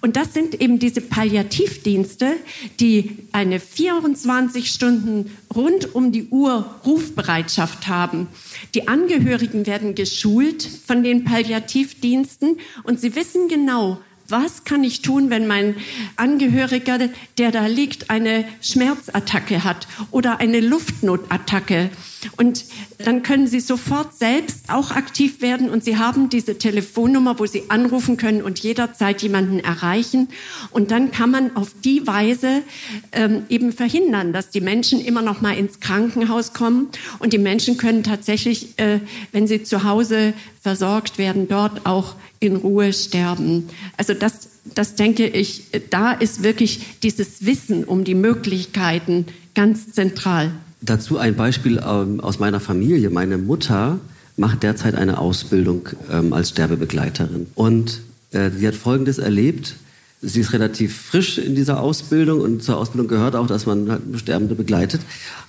[0.02, 2.34] Und das sind eben diese Palliativdienste,
[2.80, 8.28] die eine 24 Stunden rund um die Uhr Rufbereitschaft haben.
[8.76, 15.30] Die Angehörigen werden geschult von den Palliativdiensten und sie wissen genau, was kann ich tun,
[15.30, 15.76] wenn mein
[16.16, 17.00] Angehöriger,
[17.38, 21.90] der da liegt, eine Schmerzattacke hat oder eine Luftnotattacke?
[22.36, 22.65] Und
[22.97, 27.63] dann können Sie sofort selbst auch aktiv werden und Sie haben diese Telefonnummer, wo Sie
[27.69, 30.30] anrufen können und jederzeit jemanden erreichen.
[30.71, 32.63] Und dann kann man auf die Weise
[33.12, 37.77] ähm, eben verhindern, dass die Menschen immer noch mal ins Krankenhaus kommen und die Menschen
[37.77, 38.99] können tatsächlich, äh,
[39.32, 43.69] wenn sie zu Hause versorgt werden, dort auch in Ruhe sterben.
[43.95, 49.25] Also das, das denke ich, da ist wirklich dieses Wissen um die Möglichkeiten
[49.56, 50.51] ganz zentral.
[50.82, 53.10] Dazu ein Beispiel ähm, aus meiner Familie.
[53.10, 54.00] Meine Mutter
[54.36, 57.48] macht derzeit eine Ausbildung ähm, als Sterbebegleiterin.
[57.56, 59.76] Und äh, sie hat Folgendes erlebt.
[60.22, 64.02] Sie ist relativ frisch in dieser Ausbildung und zur Ausbildung gehört auch, dass man halt
[64.16, 65.02] Sterbende begleitet.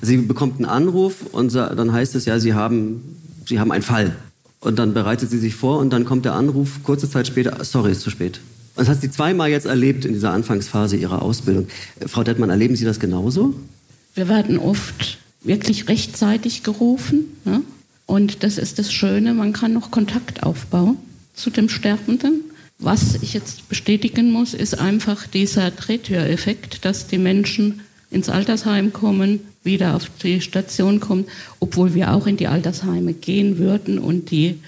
[0.02, 4.14] Sie bekommt einen Anruf und dann heißt es ja, Sie haben, Sie haben einen Fall.
[4.60, 7.92] Und dann bereitet sie sich vor und dann kommt der Anruf kurze Zeit später, sorry,
[7.92, 8.40] ist zu spät.
[8.74, 11.68] Und das hat sie zweimal jetzt erlebt in dieser Anfangsphase ihrer Ausbildung.
[12.06, 13.54] Frau Dettmann, erleben Sie das genauso?
[14.14, 17.36] Wir werden oft wirklich rechtzeitig gerufen.
[17.44, 17.62] Ne?
[18.06, 20.96] Und das ist das Schöne, man kann noch Kontakt aufbauen
[21.34, 22.42] zu dem Sterbenden.
[22.78, 29.40] Was ich jetzt bestätigen muss, ist einfach dieser Drehtüreffekt, dass die Menschen ins Altersheim kommen,
[29.62, 31.26] wieder auf die Station kommen,
[31.60, 34.60] obwohl wir auch in die Altersheime gehen würden und die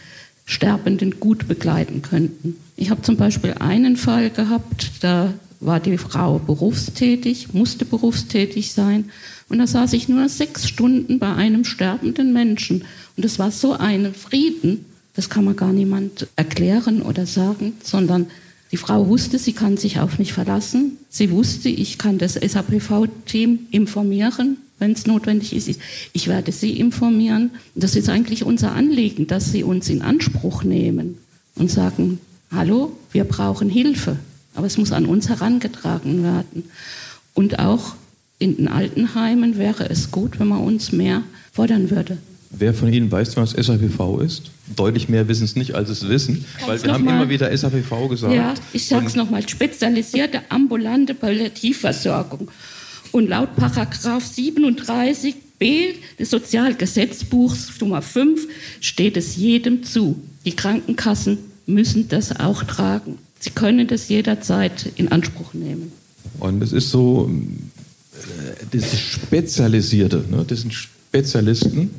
[0.45, 2.57] Sterbenden gut begleiten könnten.
[2.77, 9.11] Ich habe zum Beispiel einen Fall gehabt, da war die Frau berufstätig, musste berufstätig sein.
[9.49, 12.85] Und da saß ich nur sechs Stunden bei einem sterbenden Menschen.
[13.17, 18.27] Und es war so ein Frieden, das kann man gar niemand erklären oder sagen, sondern
[18.73, 20.97] die Frau wusste, sie kann sich auf mich verlassen.
[21.09, 25.81] Sie wusste, ich kann das SAPV-Team informieren, wenn es notwendig ist.
[26.13, 27.51] Ich werde Sie informieren.
[27.75, 31.19] Das ist eigentlich unser Anliegen, dass Sie uns in Anspruch nehmen
[31.57, 32.21] und sagen,
[32.53, 34.17] hallo, wir brauchen Hilfe.
[34.55, 36.65] Aber es muss an uns herangetragen werden.
[37.35, 37.95] Und auch
[38.39, 42.19] in den Altenheimen wäre es gut, wenn man uns mehr fordern würde.
[42.51, 44.51] Wer von Ihnen weiß, was SAPV ist?
[44.75, 47.57] Deutlich mehr wissen es nicht, als es wissen, Kannst weil wir haben mal, immer wieder
[47.57, 48.35] SAPV gesagt.
[48.35, 52.51] Ja, ich sage es nochmal, spezialisierte ambulante Palliativversorgung.
[53.13, 55.35] Und laut Paragraph 37b
[56.19, 58.49] des Sozialgesetzbuchs Nummer 5
[58.81, 60.21] steht es jedem zu.
[60.45, 63.19] Die Krankenkassen müssen das auch tragen.
[63.41, 65.93] Sie können das jederzeit in Anspruch nehmen.
[66.39, 67.31] Und es ist so,
[68.15, 70.45] äh, das Spezialisierte, ne?
[70.47, 71.91] das sind Spezialisten,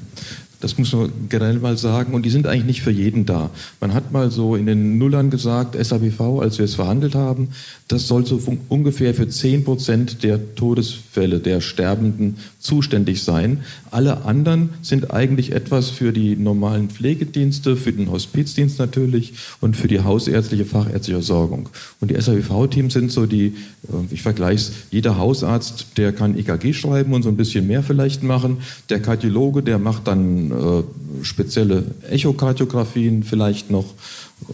[0.62, 2.14] das muss man generell mal sagen.
[2.14, 3.50] Und die sind eigentlich nicht für jeden da.
[3.80, 7.50] Man hat mal so in den Nullern gesagt, SABV, als wir es verhandelt haben,
[7.88, 13.62] das soll so ungefähr für 10 Prozent der Todesfälle der Sterbenden zuständig sein.
[13.90, 19.88] Alle anderen sind eigentlich etwas für die normalen Pflegedienste, für den Hospizdienst natürlich und für
[19.88, 21.70] die hausärztliche, fachärztliche Versorgung.
[22.00, 23.48] Und die SABV-Teams sind so die,
[23.88, 27.84] äh, ich vergleiche es, jeder Hausarzt, der kann EKG schreiben und so ein bisschen mehr
[27.84, 28.58] vielleicht machen.
[28.90, 30.84] Der Kardiologe, der macht dann äh,
[31.24, 33.86] spezielle Echokardiografien vielleicht noch,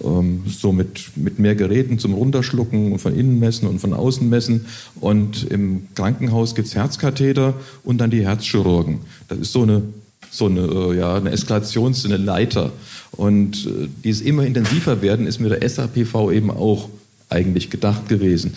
[0.03, 4.27] ähm, so mit, mit mehr Geräten zum Runterschlucken und von innen messen und von außen
[4.27, 4.65] messen.
[4.99, 8.99] Und im Krankenhaus gibt es Herzkatheter und dann die Herzchirurgen.
[9.27, 9.83] Das ist so eine,
[10.29, 12.71] so eine, äh, ja, eine Eskalations-, eine Leiter.
[13.12, 16.89] Und äh, dieses immer intensiver werden ist mit der SAPV eben auch
[17.29, 18.53] eigentlich gedacht gewesen.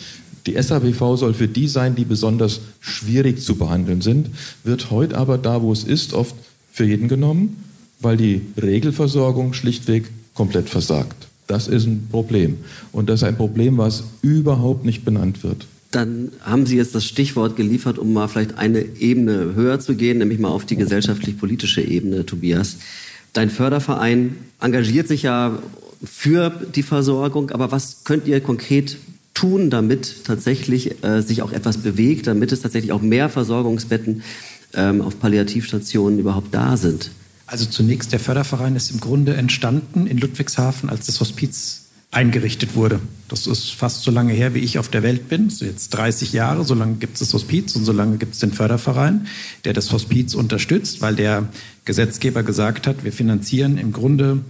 [0.47, 4.31] Die SAPV soll für die sein, die besonders schwierig zu behandeln sind,
[4.65, 6.35] wird heute aber da, wo es ist, oft
[6.81, 7.63] für jeden genommen,
[8.01, 11.29] weil die Regelversorgung schlichtweg komplett versagt.
[11.47, 12.57] Das ist ein Problem.
[12.91, 15.67] Und das ist ein Problem, was überhaupt nicht benannt wird.
[15.91, 20.19] Dann haben Sie jetzt das Stichwort geliefert, um mal vielleicht eine Ebene höher zu gehen,
[20.19, 22.79] nämlich mal auf die gesellschaftlich-politische Ebene, Tobias.
[23.35, 25.59] Dein Förderverein engagiert sich ja
[26.03, 28.97] für die Versorgung, aber was könnt ihr konkret
[29.35, 34.23] tun, damit tatsächlich äh, sich auch etwas bewegt, damit es tatsächlich auch mehr Versorgungsbetten
[34.75, 37.11] ähm, auf Palliativstationen überhaupt da sind?
[37.47, 41.81] Also zunächst, der Förderverein ist im Grunde entstanden in Ludwigshafen, als das Hospiz
[42.13, 43.01] eingerichtet wurde.
[43.29, 45.49] Das ist fast so lange her, wie ich auf der Welt bin.
[45.49, 48.41] Das jetzt 30 Jahre, so lange gibt es das Hospiz und so lange gibt es
[48.41, 49.29] den Förderverein,
[49.65, 51.49] der das Hospiz unterstützt, weil der
[51.85, 54.41] Gesetzgeber gesagt hat, wir finanzieren im Grunde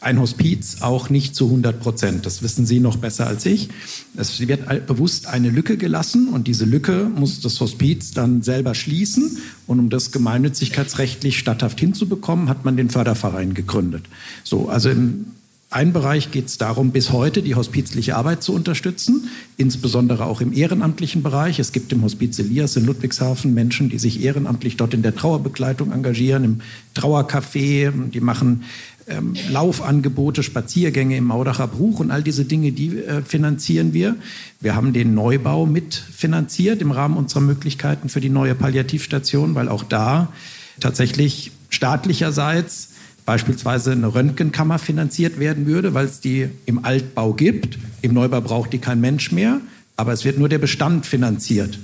[0.00, 2.24] ein Hospiz auch nicht zu 100 Prozent.
[2.24, 3.68] Das wissen Sie noch besser als ich.
[4.16, 9.38] Es wird bewusst eine Lücke gelassen und diese Lücke muss das Hospiz dann selber schließen.
[9.66, 14.04] Und um das gemeinnützigkeitsrechtlich statthaft hinzubekommen, hat man den Förderverein gegründet.
[14.42, 15.26] So, also im
[15.72, 20.52] einen Bereich geht es darum, bis heute die hospizliche Arbeit zu unterstützen, insbesondere auch im
[20.52, 21.60] ehrenamtlichen Bereich.
[21.60, 25.92] Es gibt im Hospiz Elias in Ludwigshafen Menschen, die sich ehrenamtlich dort in der Trauerbegleitung
[25.92, 26.60] engagieren, im
[26.96, 27.92] Trauercafé.
[28.10, 28.64] Die machen
[29.08, 34.16] ähm, Laufangebote, Spaziergänge im Maudacher Bruch und all diese Dinge, die äh, finanzieren wir.
[34.60, 39.82] Wir haben den Neubau mitfinanziert im Rahmen unserer Möglichkeiten für die neue Palliativstation, weil auch
[39.82, 40.32] da
[40.80, 42.90] tatsächlich staatlicherseits
[43.26, 47.78] beispielsweise eine Röntgenkammer finanziert werden würde, weil es die im Altbau gibt.
[48.02, 49.60] Im Neubau braucht die kein Mensch mehr,
[49.96, 51.78] aber es wird nur der Bestand finanziert.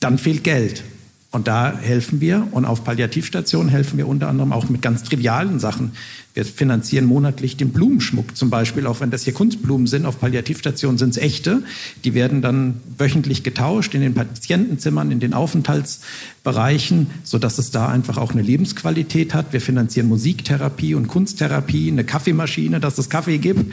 [0.00, 0.82] Dann fehlt Geld.
[1.32, 2.46] Und da helfen wir.
[2.50, 5.92] Und auf Palliativstationen helfen wir unter anderem auch mit ganz trivialen Sachen.
[6.34, 10.04] Wir finanzieren monatlich den Blumenschmuck zum Beispiel, auch wenn das hier Kunstblumen sind.
[10.04, 11.62] Auf Palliativstationen sind es echte.
[12.04, 15.32] Die werden dann wöchentlich getauscht in den Patientenzimmern, in den
[16.42, 19.52] Aufenthaltsbereichen, sodass es da einfach auch eine Lebensqualität hat.
[19.52, 23.72] Wir finanzieren Musiktherapie und Kunsttherapie, eine Kaffeemaschine, dass es Kaffee gibt.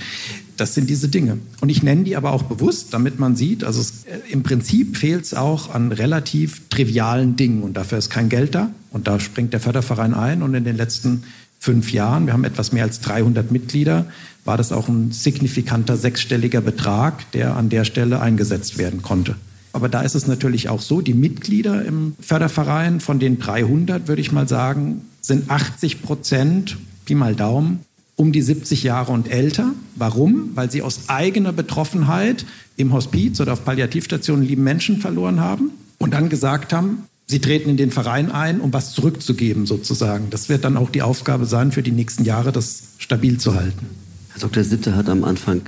[0.58, 1.38] Das sind diese Dinge.
[1.62, 4.98] Und ich nenne die aber auch bewusst, damit man sieht, also es, äh, im Prinzip
[4.98, 7.64] fehlt es auch an relativ trivialen Dingen.
[7.64, 8.72] Und dafür ist kein Geld da.
[8.92, 10.44] Und da springt der Förderverein ein.
[10.44, 11.24] Und in den letzten
[11.60, 14.06] fünf Jahren, wir haben etwas mehr als 300 Mitglieder,
[14.46, 19.36] war das auch ein signifikanter sechsstelliger Betrag, der an der Stelle eingesetzt werden konnte.
[19.72, 24.22] Aber da ist es natürlich auch so, die Mitglieder im Förderverein von den 300, würde
[24.22, 27.82] ich mal sagen, sind 80 Prozent, Pi mal Daumen,
[28.16, 29.74] um die 70 Jahre und älter.
[29.96, 30.52] Warum?
[30.56, 32.46] Weil sie aus eigener Betroffenheit
[32.78, 37.70] im Hospiz oder auf Palliativstationen lieben Menschen verloren haben und dann gesagt haben, Sie treten
[37.70, 40.32] in den Verein ein, um was zurückzugeben, sozusagen.
[40.32, 43.86] Das wird dann auch die Aufgabe sein, für die nächsten Jahre das stabil zu halten.
[44.30, 44.64] Herr Dr.
[44.64, 45.62] Sitte hat am Anfang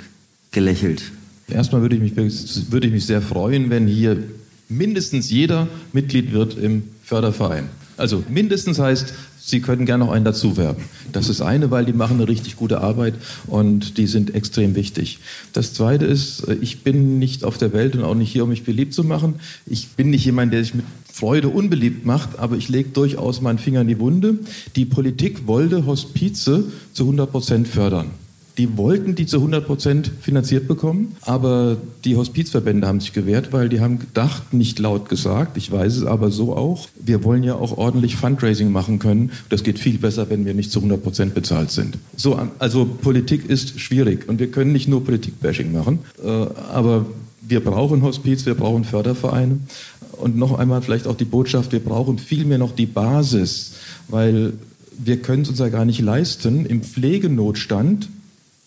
[0.50, 1.12] gelächelt.
[1.52, 4.18] Erstmal würde ich, mich, würde ich mich sehr freuen, wenn hier
[4.70, 7.70] mindestens jeder Mitglied wird im Förderverein.
[7.98, 10.84] Also mindestens heißt, Sie können gerne noch einen dazu werben.
[11.12, 13.16] Das ist eine, weil die machen eine richtig gute Arbeit
[13.48, 15.20] und die sind extrem wichtig.
[15.52, 18.64] Das zweite ist, ich bin nicht auf der Welt und auch nicht hier, um mich
[18.64, 19.36] beliebt zu machen.
[19.66, 23.58] Ich bin nicht jemand, der sich mit Freude unbeliebt macht, aber ich lege durchaus meinen
[23.58, 24.38] Finger in die Wunde.
[24.76, 28.12] Die Politik wollte Hospize zu 100 Prozent fördern.
[28.62, 33.69] Die wollten die zu 100 Prozent finanziert bekommen, aber die Hospizverbände haben sich gewehrt, weil
[33.69, 37.56] die haben gedacht, nicht laut gesagt, ich weiß es aber so auch, wir wollen ja
[37.56, 39.32] auch ordentlich Fundraising machen können.
[39.50, 41.97] Das geht viel besser, wenn wir nicht zu 100 Prozent bezahlt sind.
[42.15, 46.28] So, also Politik ist schwierig und wir können nicht nur Politikbashing machen, äh,
[46.71, 47.08] aber
[47.41, 49.58] wir brauchen Hospiz, wir brauchen Fördervereine
[50.19, 53.74] und noch einmal vielleicht auch die Botschaft, wir brauchen vielmehr noch die Basis,
[54.08, 54.54] weil
[55.04, 58.08] wir können es uns ja gar nicht leisten, im Pflegenotstand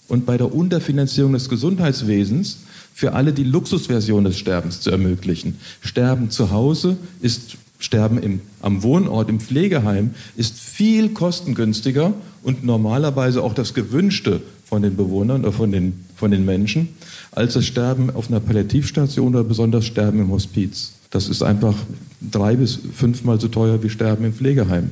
[0.09, 2.59] und bei der Unterfinanzierung des Gesundheitswesens
[2.95, 5.59] für alle die Luxusversion des Sterbens zu ermöglichen.
[5.81, 13.43] Sterben zu Hause ist Sterben im, am Wohnort, im Pflegeheim, ist viel kostengünstiger und normalerweise
[13.43, 16.88] auch das Gewünschte von den Bewohnern oder von den, von den Menschen,
[17.33, 20.93] als das Sterben auf einer Palliativstation oder besonders Sterben im Hospiz.
[21.11, 21.75] Das ist einfach
[22.21, 24.90] drei bis fünfmal so teuer wie Sterben im Pflegeheim.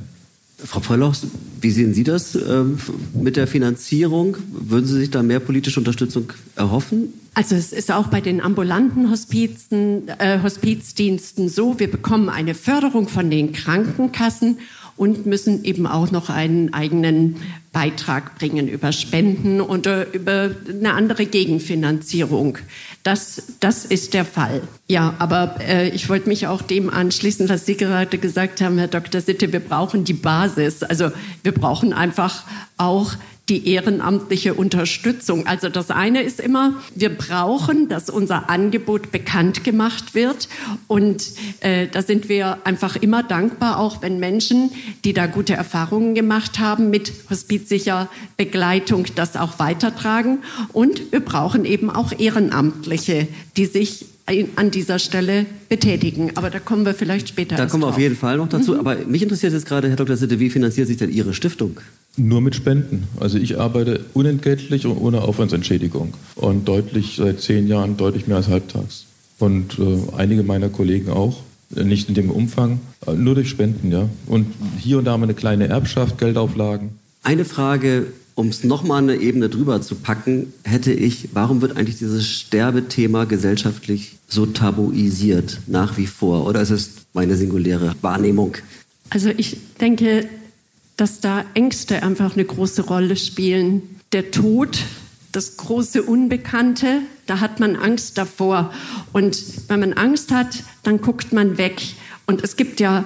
[0.65, 1.27] Frau Preulochs,
[1.61, 2.77] wie sehen Sie das ähm,
[3.13, 4.37] mit der Finanzierung?
[4.49, 7.13] Würden Sie sich da mehr politische Unterstützung erhoffen?
[7.33, 13.07] Also es ist auch bei den ambulanten Hospizen, äh, Hospizdiensten so, wir bekommen eine Förderung
[13.07, 14.59] von den Krankenkassen
[14.95, 17.37] und müssen eben auch noch einen eigenen
[17.71, 22.59] Beitrag bringen über Spenden und über eine andere Gegenfinanzierung.
[23.01, 24.61] Das, das ist der Fall.
[24.87, 28.87] Ja, aber äh, ich wollte mich auch dem anschließen, was Sie gerade gesagt haben, Herr
[28.87, 29.21] Dr.
[29.21, 29.51] Sitte.
[29.51, 30.83] Wir brauchen die Basis.
[30.83, 32.43] Also wir brauchen einfach
[32.77, 33.13] auch
[33.49, 35.47] die ehrenamtliche Unterstützung.
[35.47, 40.47] Also das eine ist immer, wir brauchen, dass unser Angebot bekannt gemacht wird.
[40.87, 41.25] Und
[41.59, 44.71] äh, da sind wir einfach immer dankbar, auch wenn Menschen,
[45.03, 50.39] die da gute Erfahrungen gemacht haben, mit hospizsicher Begleitung das auch weitertragen.
[50.71, 53.27] Und wir brauchen eben auch Ehrenamtliche,
[53.57, 54.05] die sich
[54.55, 56.31] an dieser Stelle betätigen.
[56.35, 57.57] Aber da kommen wir vielleicht später.
[57.57, 58.73] Da kommen wir auf jeden Fall noch dazu.
[58.73, 58.79] Mhm.
[58.79, 60.15] Aber mich interessiert jetzt gerade, Herr Dr.
[60.15, 61.81] Sitte, wie finanziert sich denn Ihre Stiftung?
[62.15, 63.07] Nur mit Spenden.
[63.19, 66.13] Also ich arbeite unentgeltlich und ohne Aufwandsentschädigung.
[66.35, 69.05] Und deutlich seit zehn Jahren deutlich mehr als halbtags.
[69.39, 71.37] Und äh, einige meiner Kollegen auch.
[71.71, 74.07] Nicht in dem Umfang, äh, nur durch Spenden, ja.
[74.27, 74.45] Und
[74.77, 76.91] hier und da mal eine kleine Erbschaft, Geldauflagen.
[77.23, 81.97] Eine Frage um es nochmal eine Ebene drüber zu packen, hätte ich, warum wird eigentlich
[81.97, 86.47] dieses Sterbethema gesellschaftlich so tabuisiert nach wie vor?
[86.47, 88.55] Oder ist es meine singuläre Wahrnehmung?
[89.09, 90.27] Also ich denke,
[90.97, 93.99] dass da Ängste einfach eine große Rolle spielen.
[94.11, 94.79] Der Tod,
[95.31, 98.71] das große Unbekannte, da hat man Angst davor.
[99.11, 101.81] Und wenn man Angst hat, dann guckt man weg.
[102.27, 103.05] Und es gibt ja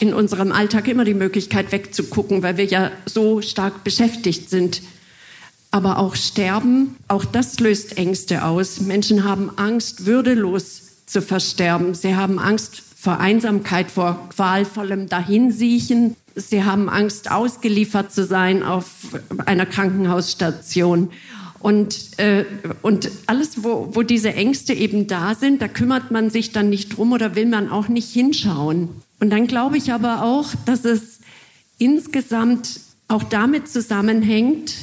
[0.00, 4.82] in unserem Alltag immer die Möglichkeit wegzugucken, weil wir ja so stark beschäftigt sind.
[5.70, 8.80] Aber auch Sterben, auch das löst Ängste aus.
[8.80, 11.94] Menschen haben Angst, würdelos zu versterben.
[11.94, 16.16] Sie haben Angst vor Einsamkeit, vor qualvollem Dahinsiechen.
[16.38, 18.86] Sie haben Angst, ausgeliefert zu sein auf
[19.44, 21.10] einer Krankenhausstation.
[21.60, 22.44] Und, äh,
[22.82, 26.96] und alles, wo, wo diese Ängste eben da sind, da kümmert man sich dann nicht
[26.96, 28.90] drum oder will man auch nicht hinschauen.
[29.18, 31.18] Und dann glaube ich aber auch, dass es
[31.78, 34.74] insgesamt auch damit zusammenhängt,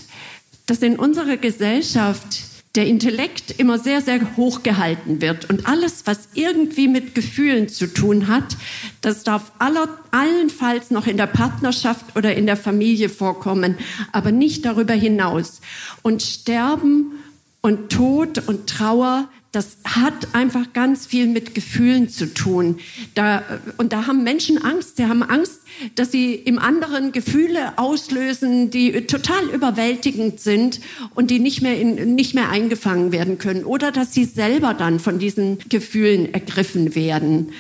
[0.66, 2.40] dass in unserer Gesellschaft
[2.76, 5.50] der Intellekt immer sehr, sehr hoch gehalten wird.
[5.50, 8.58] Und alles, was irgendwie mit Gefühlen zu tun hat,
[9.02, 13.78] das darf aller, allenfalls noch in der Partnerschaft oder in der Familie vorkommen,
[14.12, 15.62] aber nicht darüber hinaus.
[16.02, 17.14] Und Sterben
[17.62, 22.80] und Tod und Trauer das hat einfach ganz viel mit Gefühlen zu tun.
[23.14, 23.42] Da,
[23.78, 24.98] und da haben Menschen Angst.
[24.98, 25.62] Sie haben Angst,
[25.96, 30.82] dass sie im anderen Gefühle auslösen, die total überwältigend sind
[31.16, 33.64] und die nicht mehr, in, nicht mehr eingefangen werden können.
[33.64, 37.54] Oder dass sie selber dann von diesen Gefühlen ergriffen werden.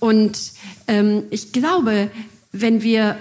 [0.00, 0.52] Und
[0.86, 2.10] ähm, ich glaube,
[2.52, 3.16] wenn wir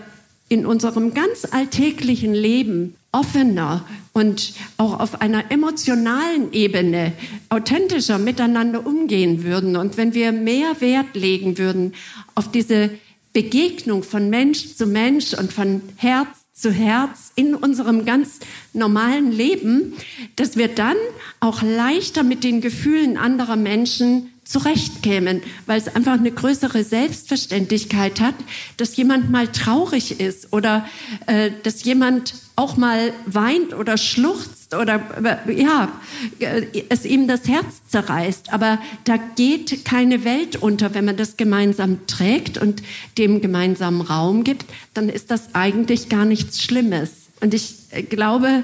[0.49, 7.13] in unserem ganz alltäglichen Leben offener und auch auf einer emotionalen Ebene
[7.49, 9.75] authentischer miteinander umgehen würden.
[9.75, 11.93] Und wenn wir mehr Wert legen würden
[12.35, 12.91] auf diese
[13.33, 18.39] Begegnung von Mensch zu Mensch und von Herz zu Herz in unserem ganz
[18.73, 19.93] normalen Leben,
[20.35, 20.97] dass wir dann
[21.39, 28.35] auch leichter mit den Gefühlen anderer Menschen zurechtkämen, weil es einfach eine größere Selbstverständlichkeit hat,
[28.77, 30.85] dass jemand mal traurig ist oder
[31.25, 35.91] äh, dass jemand auch mal weint oder schluchzt oder äh, ja,
[36.39, 38.51] äh, es ihm das Herz zerreißt.
[38.51, 42.81] Aber da geht keine Welt unter, wenn man das gemeinsam trägt und
[43.17, 47.11] dem gemeinsamen Raum gibt, dann ist das eigentlich gar nichts Schlimmes.
[47.41, 48.63] Und ich äh, glaube,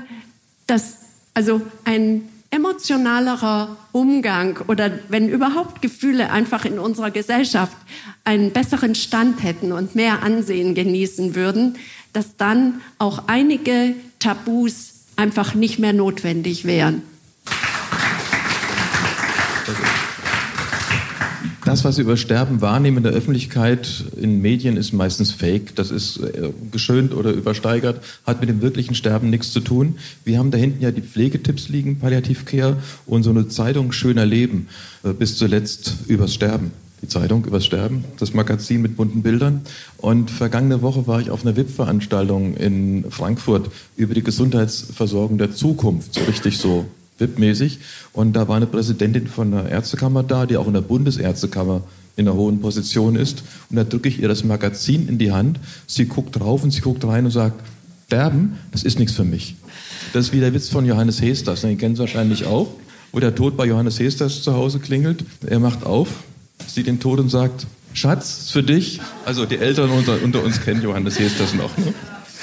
[0.65, 0.97] dass
[1.35, 7.75] also ein emotionalerer Umgang oder wenn überhaupt Gefühle einfach in unserer Gesellschaft
[8.23, 11.77] einen besseren Stand hätten und mehr Ansehen genießen würden,
[12.13, 17.01] dass dann auch einige Tabus einfach nicht mehr notwendig wären.
[21.73, 25.75] Das, was Sie über Sterben wahrnehmen in der Öffentlichkeit, in Medien, ist meistens fake.
[25.75, 29.95] Das ist äh, geschönt oder übersteigert, hat mit dem wirklichen Sterben nichts zu tun.
[30.23, 34.67] Wir haben da hinten ja die Pflegetipps liegen, Palliativcare und so eine Zeitung Schöner Leben,
[35.03, 36.73] äh, bis zuletzt übers Sterben.
[37.01, 39.61] Die Zeitung übers Sterben, das Magazin mit bunten Bildern.
[39.97, 46.13] Und vergangene Woche war ich auf einer WIP-Veranstaltung in Frankfurt über die Gesundheitsversorgung der Zukunft,
[46.13, 46.85] so richtig so
[47.19, 47.79] VIP-mäßig.
[48.13, 51.81] Und da war eine Präsidentin von der Ärztekammer da, die auch in der Bundesärztekammer
[52.15, 53.43] in einer hohen Position ist.
[53.69, 55.59] Und da drücke ich ihr das Magazin in die Hand.
[55.87, 57.59] Sie guckt drauf und sie guckt rein und sagt,
[58.13, 59.55] Sterben, das ist nichts für mich.
[60.13, 62.67] Das ist wie der Witz von Johannes Hesters, den kennen Sie wahrscheinlich auch,
[63.11, 65.25] wo der Tod bei Johannes Hesters zu Hause klingelt.
[65.47, 66.09] Er macht auf,
[66.67, 69.01] sieht den Tod und sagt, Schatz, ist für dich.
[69.25, 71.75] Also die Eltern unter, unter uns kennen Johannes Hesters noch.
[71.75, 71.91] Ne?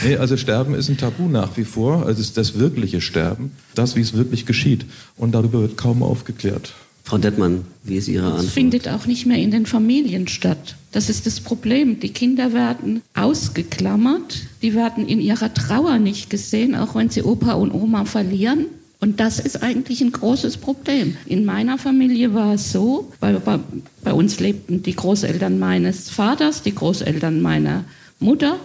[0.05, 2.07] Nee, also Sterben ist ein Tabu nach wie vor.
[2.07, 4.86] Also es ist das wirkliche Sterben, das, wie es wirklich geschieht.
[5.16, 6.72] Und darüber wird kaum aufgeklärt.
[7.05, 8.44] Frau Dettmann, wie ist Ihre Antwort?
[8.44, 10.76] Es findet auch nicht mehr in den Familien statt.
[10.92, 12.01] Das ist das Problem.
[12.01, 17.55] Die Kinder werden ausgeklammert, die werden in ihrer Trauer nicht gesehen, auch wenn sie Opa
[17.55, 18.66] und Oma verlieren.
[19.01, 21.16] Und das ist eigentlich ein großes Problem.
[21.26, 23.59] In meiner Familie war es so, weil bei,
[24.05, 27.84] bei uns lebten die Großeltern meines Vaters, die Großeltern meiner
[28.18, 28.57] Mutter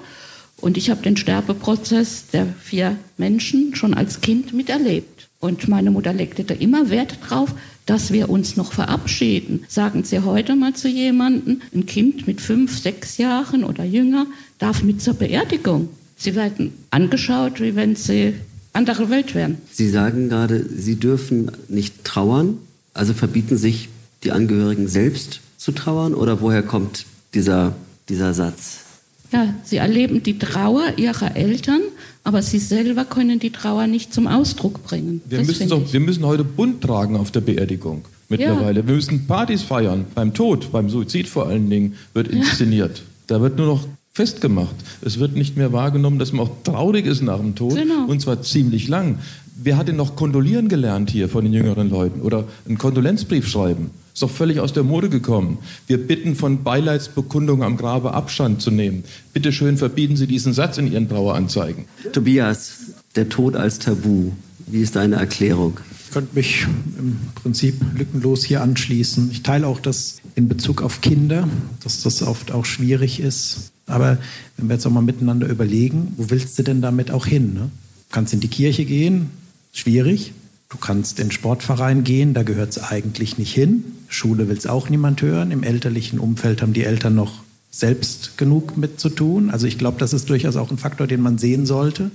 [0.62, 5.28] und ich habe den Sterbeprozess der vier Menschen schon als Kind miterlebt.
[5.40, 7.54] Und meine Mutter legte da immer Wert drauf,
[7.86, 9.64] dass wir uns noch verabschieden.
[9.68, 14.26] Sagen Sie heute mal zu jemandem, ein Kind mit fünf, sechs Jahren oder jünger
[14.58, 15.90] darf mit zur Beerdigung.
[16.18, 18.34] Sie werden angeschaut, wie wenn sie
[18.74, 19.58] andere Welt wären.
[19.72, 22.58] Sie sagen gerade, Sie dürfen nicht trauern,
[22.94, 23.90] also verbieten sich
[24.24, 27.76] die Angehörigen selbst zu trauern oder woher kommt dieser,
[28.10, 28.85] dieser Satz?
[29.32, 31.82] Ja, sie erleben die Trauer ihrer Eltern,
[32.24, 35.22] aber sie selber können die Trauer nicht zum Ausdruck bringen.
[35.28, 38.82] Wir, müssen, doch, wir müssen heute bunt tragen auf der Beerdigung mittlerweile.
[38.82, 38.88] Ja.
[38.88, 40.06] Wir müssen Partys feiern.
[40.16, 43.00] Beim Tod, beim Suizid vor allen Dingen, wird inszeniert.
[43.00, 43.04] Ja.
[43.28, 44.76] Da wird nur noch festgemacht.
[45.02, 47.76] Es wird nicht mehr wahrgenommen, dass man auch traurig ist nach dem Tod.
[47.76, 48.06] Genau.
[48.06, 49.20] Und zwar ziemlich lang.
[49.58, 52.22] Wer hat denn noch kondolieren gelernt hier von den jüngeren Leuten?
[52.22, 53.92] Oder einen Kondolenzbrief schreiben?
[54.14, 55.60] Ist doch völlig aus der Mode gekommen.
[55.88, 59.06] Wir bitten von Beileidsbekundungen am Grabe Abstand zu nehmen.
[59.34, 61.86] Bitte schön verbieten Sie diesen Satz in Ihren Traueranzeigen.
[62.12, 62.76] Tobias,
[63.16, 64.32] der Tod als Tabu.
[64.68, 65.80] Wie ist deine Erklärung?
[66.06, 69.32] Ich könnte mich im Prinzip lückenlos hier anschließen.
[69.32, 71.48] Ich teile auch das in Bezug auf Kinder,
[71.82, 73.72] dass das oft auch schwierig ist.
[73.88, 74.18] Aber
[74.58, 77.54] wenn wir jetzt auch mal miteinander überlegen, wo willst du denn damit auch hin?
[77.54, 77.60] Ne?
[77.62, 79.30] Du kannst in die Kirche gehen,
[79.76, 80.34] schwierig.
[80.70, 83.84] Du kannst in den Sportverein gehen, da gehört es eigentlich nicht hin.
[84.08, 85.52] Schule will es auch niemand hören.
[85.52, 89.50] Im elterlichen Umfeld haben die Eltern noch selbst genug mit zu tun.
[89.50, 92.10] Also ich glaube, das ist durchaus auch ein Faktor, den man sehen sollte.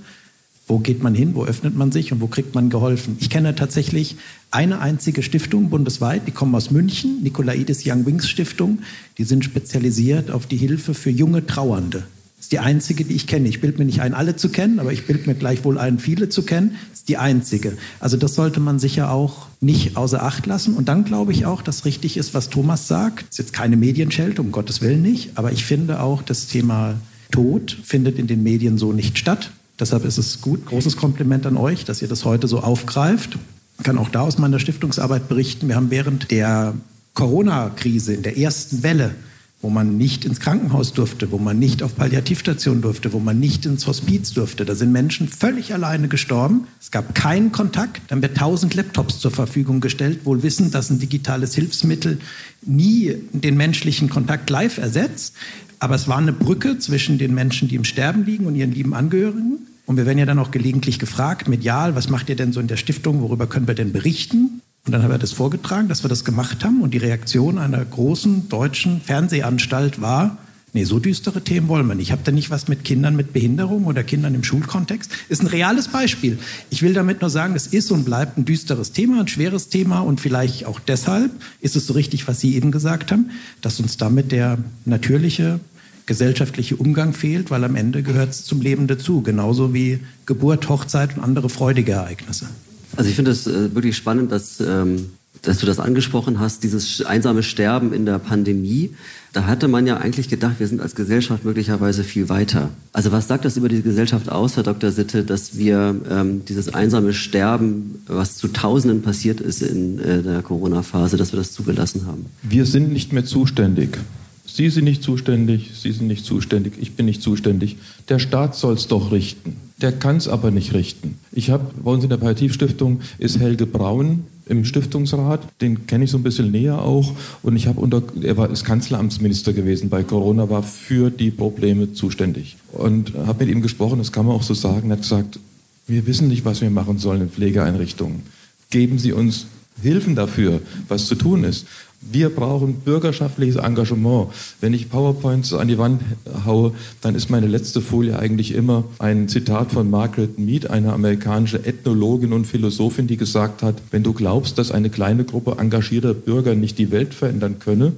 [0.67, 3.17] Wo geht man hin, wo öffnet man sich und wo kriegt man geholfen?
[3.19, 4.15] Ich kenne tatsächlich
[4.51, 8.79] eine einzige Stiftung bundesweit, die kommen aus München, Nikolaidis Young Wings Stiftung.
[9.17, 12.03] Die sind spezialisiert auf die Hilfe für junge Trauernde.
[12.41, 13.47] Ist die einzige, die ich kenne.
[13.47, 16.27] Ich bilde mir nicht ein, alle zu kennen, aber ich bilde mir gleichwohl ein, viele
[16.27, 16.75] zu kennen.
[16.91, 17.77] Ist die einzige.
[17.99, 20.73] Also das sollte man sicher auch nicht außer Acht lassen.
[20.73, 23.25] Und dann glaube ich auch, dass richtig ist, was Thomas sagt.
[23.29, 25.33] Ist jetzt keine Medienschelte, um Gottes Willen nicht.
[25.35, 26.95] Aber ich finde auch, das Thema
[27.29, 29.51] Tod findet in den Medien so nicht statt.
[29.79, 33.37] Deshalb ist es gut, großes Kompliment an euch, dass ihr das heute so aufgreift.
[33.77, 35.67] Ich kann auch da aus meiner Stiftungsarbeit berichten.
[35.67, 36.73] Wir haben während der
[37.13, 39.13] Corona-Krise in der ersten Welle
[39.61, 43.65] wo man nicht ins Krankenhaus durfte, wo man nicht auf Palliativstation durfte, wo man nicht
[43.65, 44.65] ins Hospiz durfte.
[44.65, 46.67] Da sind Menschen völlig alleine gestorben.
[46.79, 48.01] Es gab keinen Kontakt.
[48.07, 52.19] Dann wird tausend Laptops zur Verfügung gestellt, wohl wissend, dass ein digitales Hilfsmittel
[52.63, 55.35] nie den menschlichen Kontakt live ersetzt.
[55.77, 58.93] Aber es war eine Brücke zwischen den Menschen, die im Sterben liegen und ihren lieben
[58.93, 59.59] Angehörigen.
[59.85, 62.67] Und wir werden ja dann auch gelegentlich gefragt, medial, was macht ihr denn so in
[62.67, 64.60] der Stiftung, worüber können wir denn berichten?
[64.85, 66.81] Und dann haben wir das vorgetragen, dass wir das gemacht haben.
[66.81, 70.37] Und die Reaktion einer großen deutschen Fernsehanstalt war,
[70.73, 72.11] nee, so düstere Themen wollen wir nicht.
[72.11, 75.11] Habt ihr nicht was mit Kindern mit Behinderung oder Kindern im Schulkontext?
[75.29, 76.39] Ist ein reales Beispiel.
[76.71, 79.99] Ich will damit nur sagen, es ist und bleibt ein düsteres Thema, ein schweres Thema.
[79.99, 83.29] Und vielleicht auch deshalb ist es so richtig, was Sie eben gesagt haben,
[83.61, 85.59] dass uns damit der natürliche
[86.07, 91.15] gesellschaftliche Umgang fehlt, weil am Ende gehört es zum Leben dazu, genauso wie Geburt, Hochzeit
[91.15, 92.47] und andere freudige Ereignisse.
[92.95, 95.11] Also ich finde es äh, wirklich spannend, dass, ähm,
[95.41, 98.91] dass du das angesprochen hast, dieses einsame Sterben in der Pandemie.
[99.33, 102.69] Da hatte man ja eigentlich gedacht, wir sind als Gesellschaft möglicherweise viel weiter.
[102.91, 104.91] Also was sagt das über die Gesellschaft aus, Herr Dr.
[104.91, 110.41] Sitte, dass wir ähm, dieses einsame Sterben, was zu Tausenden passiert ist in äh, der
[110.41, 112.25] Corona-Phase, dass wir das zugelassen haben?
[112.43, 113.97] Wir sind nicht mehr zuständig.
[114.45, 117.77] Sie sind nicht zuständig, Sie sind nicht zuständig, ich bin nicht zuständig.
[118.09, 119.55] Der Staat soll es doch richten.
[119.81, 121.17] Der kann es aber nicht richten.
[121.31, 126.11] Ich habe bei uns in der Palliativstiftung ist Helge Braun im Stiftungsrat, den kenne ich
[126.11, 130.03] so ein bisschen näher auch und ich habe unter er war ist Kanzleramtsminister gewesen bei
[130.03, 134.43] Corona, war für die Probleme zuständig und habe mit ihm gesprochen, das kann man auch
[134.43, 135.39] so sagen, er hat gesagt,
[135.87, 138.23] wir wissen nicht, was wir machen sollen in Pflegeeinrichtungen.
[138.69, 139.47] Geben Sie uns
[139.81, 141.65] Hilfen dafür, was zu tun ist.
[142.01, 144.29] Wir brauchen bürgerschaftliches Engagement.
[144.59, 146.01] Wenn ich PowerPoints an die Wand
[146.45, 151.63] haue, dann ist meine letzte Folie eigentlich immer ein Zitat von Margaret Mead, eine amerikanische
[151.63, 156.55] Ethnologin und Philosophin, die gesagt hat, wenn du glaubst, dass eine kleine Gruppe engagierter Bürger
[156.55, 157.93] nicht die Welt verändern könne,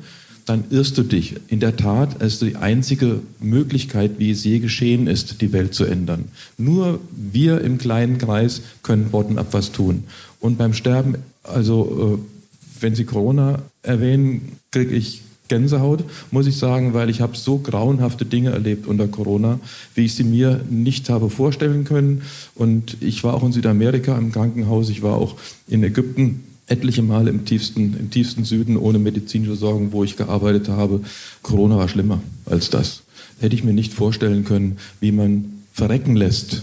[0.46, 1.36] dann irrst du dich.
[1.48, 5.86] In der Tat ist die einzige Möglichkeit, wie es je geschehen ist, die Welt zu
[5.86, 6.26] ändern.
[6.58, 10.04] Nur wir im kleinen Kreis können bottom-up was tun.
[10.42, 16.94] Und beim Sterben, also äh, wenn Sie Corona erwähnen, kriege ich Gänsehaut, muss ich sagen,
[16.94, 19.60] weil ich habe so grauenhafte Dinge erlebt unter Corona,
[19.94, 22.24] wie ich sie mir nicht habe vorstellen können.
[22.56, 25.36] Und ich war auch in Südamerika im Krankenhaus, ich war auch
[25.68, 30.70] in Ägypten etliche Male im tiefsten, im tiefsten Süden ohne medizinische Sorgen, wo ich gearbeitet
[30.70, 31.02] habe.
[31.42, 33.04] Corona war schlimmer als das.
[33.40, 36.62] Hätte ich mir nicht vorstellen können, wie man verrecken lässt,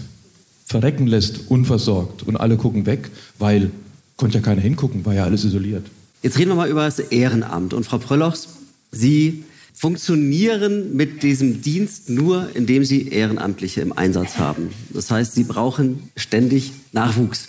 [0.65, 3.71] verrecken lässt, unversorgt und alle gucken weg, weil
[4.17, 5.85] konnte ja keiner hingucken, war ja alles isoliert.
[6.21, 7.73] Jetzt reden wir mal über das Ehrenamt.
[7.73, 8.49] Und Frau Pröllochs,
[8.91, 9.43] Sie
[9.73, 14.69] funktionieren mit diesem Dienst nur, indem Sie Ehrenamtliche im Einsatz haben.
[14.91, 17.47] Das heißt, Sie brauchen ständig Nachwuchs.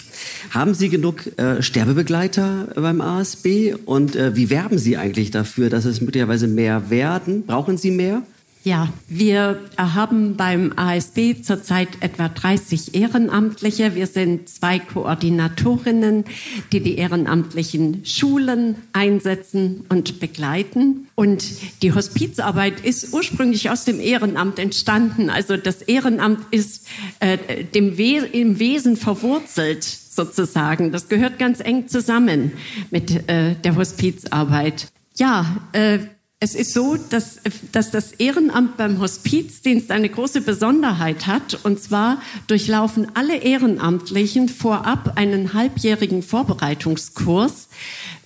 [0.51, 3.75] Haben Sie genug äh, Sterbebegleiter beim ASB?
[3.85, 7.45] Und äh, wie werben Sie eigentlich dafür, dass es möglicherweise mehr werden?
[7.45, 8.23] Brauchen Sie mehr?
[8.65, 13.97] Ja, wir haben beim ASB zurzeit etwa 30 Ehrenamtliche.
[13.97, 16.25] Wir sind zwei Koordinatorinnen,
[16.71, 21.09] die die ehrenamtlichen Schulen einsetzen und begleiten.
[21.17, 21.45] Und
[21.83, 25.29] die Hospizarbeit ist ursprünglich aus dem Ehrenamt entstanden.
[25.29, 26.87] Also das Ehrenamt ist
[27.19, 30.93] äh, dem We im Wesen verwurzelt sozusagen.
[30.93, 32.53] Das gehört ganz eng zusammen
[32.93, 34.87] mit äh, der Hospizarbeit.
[35.17, 35.99] Ja, äh,
[36.43, 37.39] es ist so, dass,
[37.71, 41.61] dass das Ehrenamt beim Hospizdienst eine große Besonderheit hat.
[41.63, 47.69] Und zwar durchlaufen alle Ehrenamtlichen vorab einen halbjährigen Vorbereitungskurs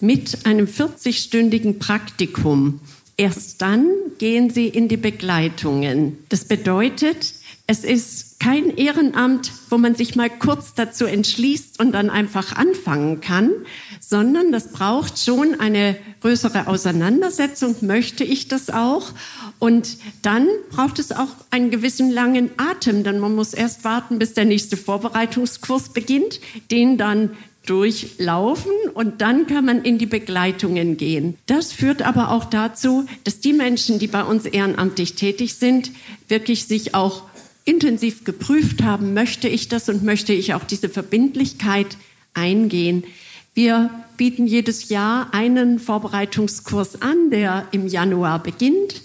[0.00, 2.80] mit einem 40-stündigen Praktikum.
[3.18, 3.86] Erst dann
[4.16, 6.16] gehen sie in die Begleitungen.
[6.30, 7.34] Das bedeutet,
[7.66, 13.20] es ist kein Ehrenamt, wo man sich mal kurz dazu entschließt und dann einfach anfangen
[13.20, 13.50] kann,
[14.08, 17.74] sondern das braucht schon eine größere Auseinandersetzung.
[17.80, 19.10] Möchte ich das auch?
[19.58, 24.34] Und dann braucht es auch einen gewissen langen Atem, denn man muss erst warten, bis
[24.34, 26.40] der nächste Vorbereitungskurs beginnt,
[26.70, 27.30] den dann
[27.66, 31.36] durchlaufen und dann kann man in die Begleitungen gehen.
[31.46, 35.90] Das führt aber auch dazu, dass die Menschen, die bei uns ehrenamtlich tätig sind,
[36.28, 37.24] wirklich sich auch
[37.64, 41.96] intensiv geprüft haben, möchte ich das und möchte ich auch diese Verbindlichkeit
[42.34, 43.02] eingehen.
[43.56, 43.88] Wir
[44.18, 49.00] bieten jedes Jahr einen Vorbereitungskurs an, der im Januar beginnt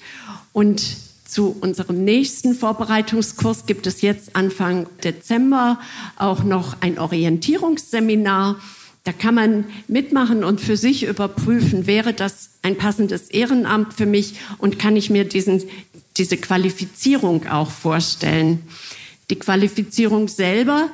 [0.52, 5.80] und zu unserem nächsten Vorbereitungskurs gibt es jetzt Anfang Dezember
[6.18, 8.60] auch noch ein Orientierungsseminar.
[9.06, 14.34] Da kann man mitmachen und für sich überprüfen, wäre das ein passendes Ehrenamt für mich
[14.58, 15.64] und kann ich mir diesen,
[16.18, 18.64] diese Qualifizierung auch vorstellen.
[19.30, 20.90] Die Qualifizierung selber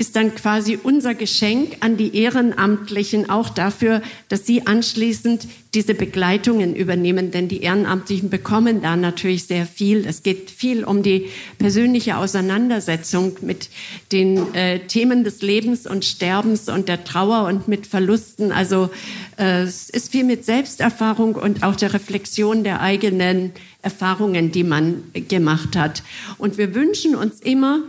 [0.00, 6.74] ist dann quasi unser Geschenk an die Ehrenamtlichen auch dafür, dass sie anschließend diese Begleitungen
[6.74, 10.06] übernehmen, denn die Ehrenamtlichen bekommen da natürlich sehr viel.
[10.06, 11.28] Es geht viel um die
[11.58, 13.68] persönliche Auseinandersetzung mit
[14.10, 18.52] den äh, Themen des Lebens und Sterbens und der Trauer und mit Verlusten.
[18.52, 18.88] Also
[19.36, 25.02] äh, es ist viel mit Selbsterfahrung und auch der Reflexion der eigenen Erfahrungen, die man
[25.12, 26.02] gemacht hat.
[26.38, 27.80] Und wir wünschen uns immer,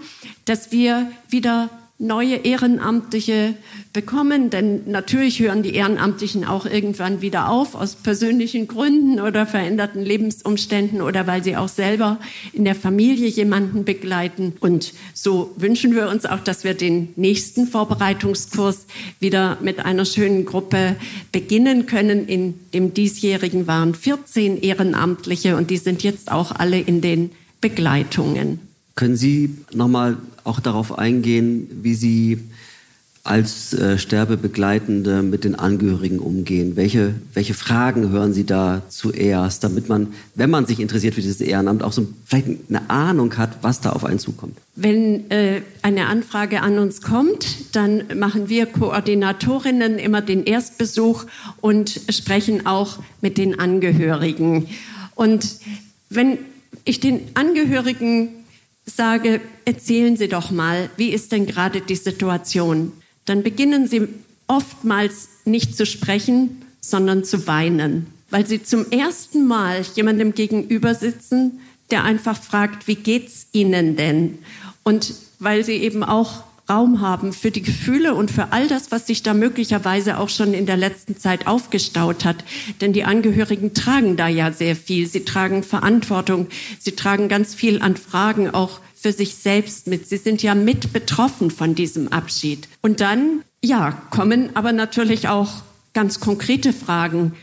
[0.44, 1.70] dass wir wieder
[2.02, 3.54] neue Ehrenamtliche
[3.94, 10.02] bekommen, denn natürlich hören die Ehrenamtlichen auch irgendwann wieder auf, aus persönlichen Gründen oder veränderten
[10.02, 12.20] Lebensumständen oder weil sie auch selber
[12.54, 14.54] in der Familie jemanden begleiten.
[14.60, 18.88] Und so wünschen wir uns auch, dass wir den nächsten Vorbereitungskurs
[19.20, 20.96] wieder mit einer schönen Gruppe
[21.32, 22.28] beginnen können.
[22.28, 27.30] In dem diesjährigen waren 14 Ehrenamtliche und die sind jetzt auch alle in den
[27.62, 28.71] Begleitungen.
[28.96, 32.40] Können Sie nochmal auch darauf eingehen, wie Sie
[33.24, 36.76] als äh, Sterbebegleitende mit den Angehörigen umgehen?
[36.76, 41.40] Welche, welche Fragen hören Sie da zuerst, damit man, wenn man sich interessiert für dieses
[41.40, 44.58] Ehrenamt, auch so vielleicht eine Ahnung hat, was da auf einen zukommt?
[44.76, 51.26] Wenn äh, eine Anfrage an uns kommt, dann machen wir Koordinatorinnen immer den Erstbesuch
[51.62, 54.68] und sprechen auch mit den Angehörigen.
[55.14, 55.58] Und
[56.10, 56.40] wenn
[56.86, 58.30] ich den Angehörigen
[58.92, 62.92] sage, erzählen Sie doch mal, wie ist denn gerade die Situation?
[63.26, 64.08] Dann beginnen Sie
[64.48, 71.60] oftmals nicht zu sprechen, sondern zu weinen, weil Sie zum ersten Mal jemandem gegenüber sitzen,
[71.90, 74.40] der einfach fragt, wie geht's Ihnen denn?
[74.84, 79.06] Und weil Sie eben auch Raum haben für die Gefühle und für all das, was
[79.06, 82.46] sich da möglicherweise auch schon in der letzten Zeit aufgestaut hat.
[82.80, 85.06] Denn die Angehörigen tragen da ja sehr viel.
[85.06, 86.48] Sie tragen Verantwortung.
[86.80, 90.08] Sie tragen ganz viel an Fragen auch für sich selbst mit.
[90.08, 92.70] Sie sind ja mit betroffen von diesem Abschied.
[92.82, 95.64] Und dann, ja, kommen aber natürlich auch
[95.94, 97.34] ganz konkrete Fragen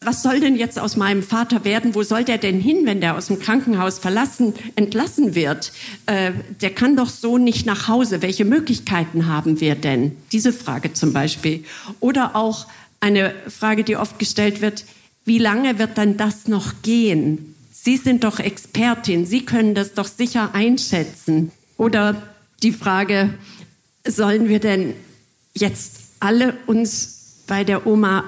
[0.00, 1.94] was soll denn jetzt aus meinem Vater werden?
[1.94, 5.72] Wo soll der denn hin, wenn der aus dem Krankenhaus verlassen, entlassen wird?
[6.06, 8.22] Äh, der kann doch so nicht nach Hause.
[8.22, 10.16] Welche Möglichkeiten haben wir denn?
[10.32, 11.64] Diese Frage zum Beispiel.
[12.00, 12.66] Oder auch
[13.00, 14.84] eine Frage, die oft gestellt wird,
[15.24, 17.54] wie lange wird dann das noch gehen?
[17.72, 21.52] Sie sind doch Expertin, Sie können das doch sicher einschätzen.
[21.76, 22.22] Oder
[22.62, 23.34] die Frage,
[24.06, 24.94] sollen wir denn
[25.54, 28.24] jetzt alle uns bei der Oma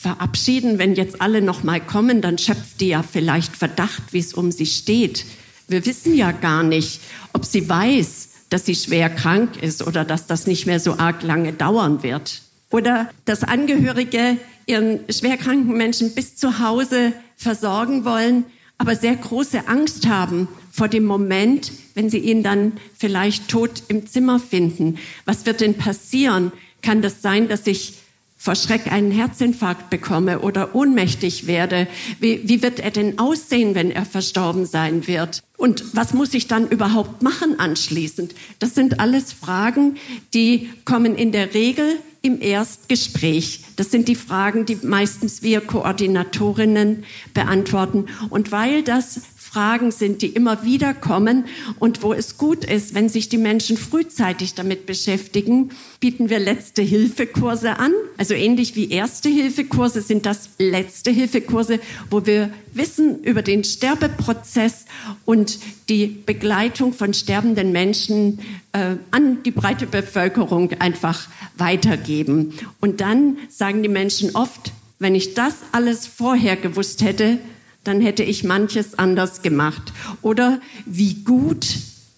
[0.00, 0.78] verabschieden.
[0.78, 4.50] Wenn jetzt alle noch mal kommen, dann schöpft die ja vielleicht Verdacht, wie es um
[4.50, 5.26] sie steht.
[5.68, 7.00] Wir wissen ja gar nicht,
[7.32, 11.22] ob sie weiß, dass sie schwer krank ist oder dass das nicht mehr so arg
[11.22, 12.42] lange dauern wird.
[12.70, 18.44] Oder dass Angehörige ihren schwerkranken Menschen bis zu Hause versorgen wollen,
[18.78, 24.06] aber sehr große Angst haben vor dem Moment, wenn sie ihn dann vielleicht tot im
[24.06, 24.98] Zimmer finden.
[25.26, 26.52] Was wird denn passieren?
[26.80, 27.94] Kann das sein, dass sich
[28.42, 31.86] vor Schreck einen Herzinfarkt bekomme oder ohnmächtig werde?
[32.20, 35.42] Wie, wie wird er denn aussehen, wenn er verstorben sein wird?
[35.58, 38.34] Und was muss ich dann überhaupt machen anschließend?
[38.58, 39.96] Das sind alles Fragen,
[40.32, 43.64] die kommen in der Regel im Erstgespräch.
[43.76, 48.06] Das sind die Fragen, die meistens wir Koordinatorinnen beantworten.
[48.30, 49.20] Und weil das
[49.52, 51.44] Fragen sind, die immer wieder kommen
[51.80, 56.82] und wo es gut ist, wenn sich die Menschen frühzeitig damit beschäftigen, bieten wir letzte
[56.82, 57.92] Hilfekurse an.
[58.16, 61.80] Also ähnlich wie erste Hilfekurse sind das letzte Hilfekurse,
[62.10, 64.84] wo wir Wissen über den Sterbeprozess
[65.24, 68.38] und die Begleitung von sterbenden Menschen
[68.72, 72.54] äh, an die breite Bevölkerung einfach weitergeben.
[72.80, 74.70] Und dann sagen die Menschen oft,
[75.00, 77.38] wenn ich das alles vorher gewusst hätte,
[77.84, 79.92] dann hätte ich manches anders gemacht.
[80.22, 81.66] Oder wie gut,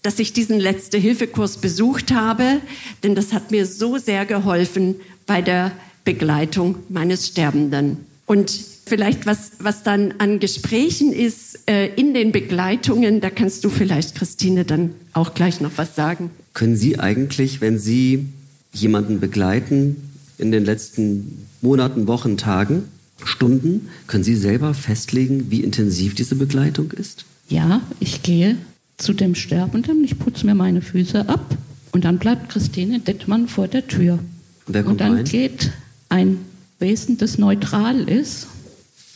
[0.01, 2.59] dass ich diesen Letzte-Hilfe-Kurs besucht habe,
[3.03, 4.95] denn das hat mir so sehr geholfen
[5.25, 5.71] bei der
[6.03, 7.97] Begleitung meines Sterbenden.
[8.25, 8.51] Und
[8.85, 14.15] vielleicht was, was dann an Gesprächen ist äh, in den Begleitungen, da kannst du vielleicht,
[14.15, 16.29] Christine, dann auch gleich noch was sagen.
[16.53, 18.27] Können Sie eigentlich, wenn Sie
[18.73, 22.83] jemanden begleiten in den letzten Monaten, Wochen, Tagen,
[23.27, 23.89] Stunden.
[24.07, 27.25] Können Sie selber festlegen, wie intensiv diese Begleitung ist?
[27.49, 28.57] Ja, ich gehe
[28.97, 31.57] zu dem Sterbenden, ich putze mir meine Füße ab
[31.91, 34.19] und dann bleibt Christine Dettmann vor der Tür.
[34.65, 35.25] Und, wer kommt und dann rein?
[35.25, 35.71] geht
[36.09, 36.37] ein
[36.79, 38.47] Wesen, das neutral ist,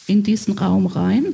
[0.08, 1.26] in diesen Raum rein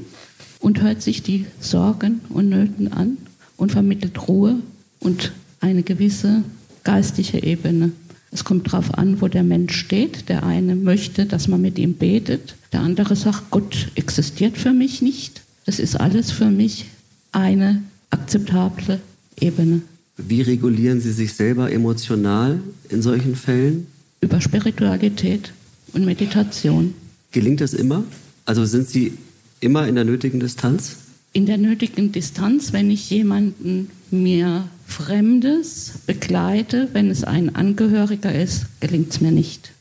[0.59, 3.17] und hört sich die Sorgen und Nöten an
[3.57, 4.57] und vermittelt Ruhe
[4.99, 6.43] und eine gewisse
[6.83, 7.91] geistige Ebene.
[8.33, 10.27] Es kommt darauf an, wo der Mensch steht.
[10.27, 12.55] Der eine möchte, dass man mit ihm betet.
[12.71, 15.41] Der andere sagt, Gott existiert für mich nicht.
[15.65, 16.85] Das ist alles für mich
[17.31, 18.99] eine akzeptable
[19.39, 19.81] Ebene.
[20.17, 22.59] Wie regulieren Sie sich selber emotional
[22.89, 23.87] in solchen Fällen?
[24.21, 25.53] Über Spiritualität
[25.93, 26.93] und Meditation.
[27.31, 28.03] Gelingt das immer?
[28.45, 29.13] Also sind Sie
[29.59, 30.97] immer in der nötigen Distanz?
[31.33, 38.67] In der nötigen Distanz, wenn ich jemanden mir Fremdes begleite, wenn es ein Angehöriger ist,
[38.79, 39.71] gelingt es mir nicht.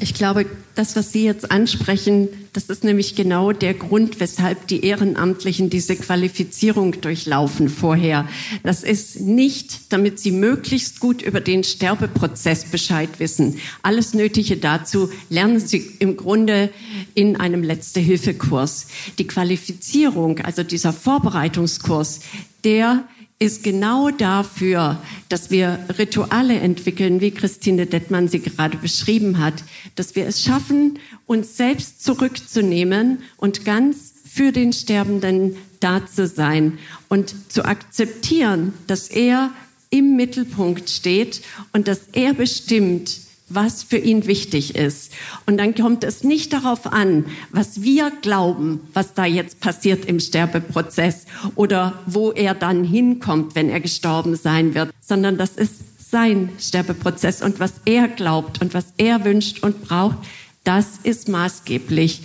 [0.00, 4.84] Ich glaube, das, was Sie jetzt ansprechen, das ist nämlich genau der Grund, weshalb die
[4.84, 8.28] Ehrenamtlichen diese Qualifizierung durchlaufen vorher.
[8.64, 13.58] Das ist nicht, damit sie möglichst gut über den Sterbeprozess Bescheid wissen.
[13.82, 16.70] Alles Nötige dazu lernen sie im Grunde
[17.14, 18.88] in einem Letzte-Hilfe-Kurs.
[19.18, 22.20] Die Qualifizierung, also dieser Vorbereitungskurs,
[22.64, 23.04] der
[23.38, 29.64] ist genau dafür, dass wir Rituale entwickeln, wie Christine Dettmann sie gerade beschrieben hat,
[29.96, 36.78] dass wir es schaffen, uns selbst zurückzunehmen und ganz für den Sterbenden da zu sein
[37.08, 39.50] und zu akzeptieren, dass er
[39.90, 45.12] im Mittelpunkt steht und dass er bestimmt, was für ihn wichtig ist.
[45.46, 50.18] Und dann kommt es nicht darauf an, was wir glauben, was da jetzt passiert im
[50.18, 56.50] Sterbeprozess oder wo er dann hinkommt, wenn er gestorben sein wird, sondern das ist sein
[56.58, 60.16] Sterbeprozess und was er glaubt und was er wünscht und braucht,
[60.62, 62.22] das ist maßgeblich.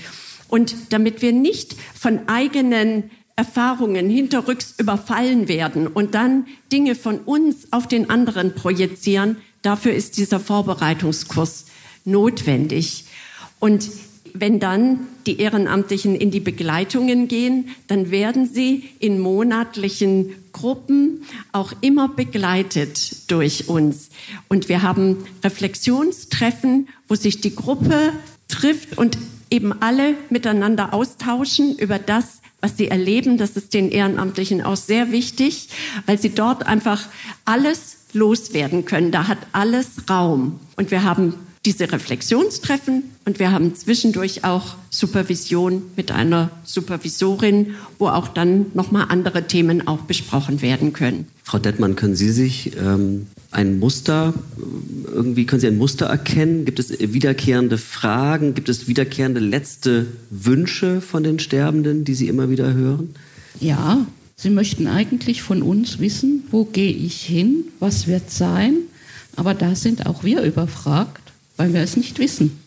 [0.47, 7.71] Und damit wir nicht von eigenen Erfahrungen hinterrücks überfallen werden und dann Dinge von uns
[7.71, 11.65] auf den anderen projizieren, Dafür ist dieser Vorbereitungskurs
[12.05, 13.05] notwendig.
[13.59, 13.89] Und
[14.33, 21.73] wenn dann die Ehrenamtlichen in die Begleitungen gehen, dann werden sie in monatlichen Gruppen auch
[21.81, 24.09] immer begleitet durch uns.
[24.47, 28.13] Und wir haben Reflexionstreffen, wo sich die Gruppe
[28.47, 29.17] trifft und
[29.49, 33.37] eben alle miteinander austauschen über das, was sie erleben.
[33.37, 35.69] Das ist den Ehrenamtlichen auch sehr wichtig,
[36.05, 37.07] weil sie dort einfach
[37.45, 39.11] alles loswerden können.
[39.11, 40.59] Da hat alles Raum.
[40.75, 41.33] Und wir haben
[41.65, 49.07] diese Reflexionstreffen und wir haben zwischendurch auch Supervision mit einer Supervisorin, wo auch dann nochmal
[49.09, 51.27] andere Themen auch besprochen werden können.
[51.43, 54.33] Frau Dettmann, können Sie sich ähm, ein Muster,
[55.05, 56.63] irgendwie können Sie ein Muster erkennen?
[56.63, 58.53] Gibt es wiederkehrende Fragen?
[58.53, 63.15] Gibt es wiederkehrende letzte Wünsche von den Sterbenden, die Sie immer wieder hören?
[63.59, 64.05] Ja,
[64.41, 68.77] Sie möchten eigentlich von uns wissen, wo gehe ich hin, was wird sein,
[69.35, 72.57] aber da sind auch wir überfragt, weil wir es nicht wissen.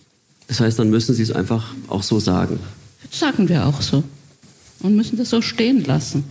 [0.48, 2.60] Das heißt, dann müssen Sie es einfach auch so sagen.
[3.08, 4.04] Das sagen wir auch so
[4.80, 6.24] und müssen das so stehen lassen.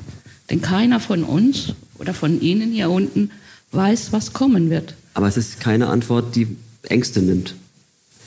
[0.52, 3.32] Denn keiner von uns oder von Ihnen hier unten
[3.72, 4.94] weiß, was kommen wird.
[5.16, 7.56] Aber es ist keine Antwort, die Ängste nimmt.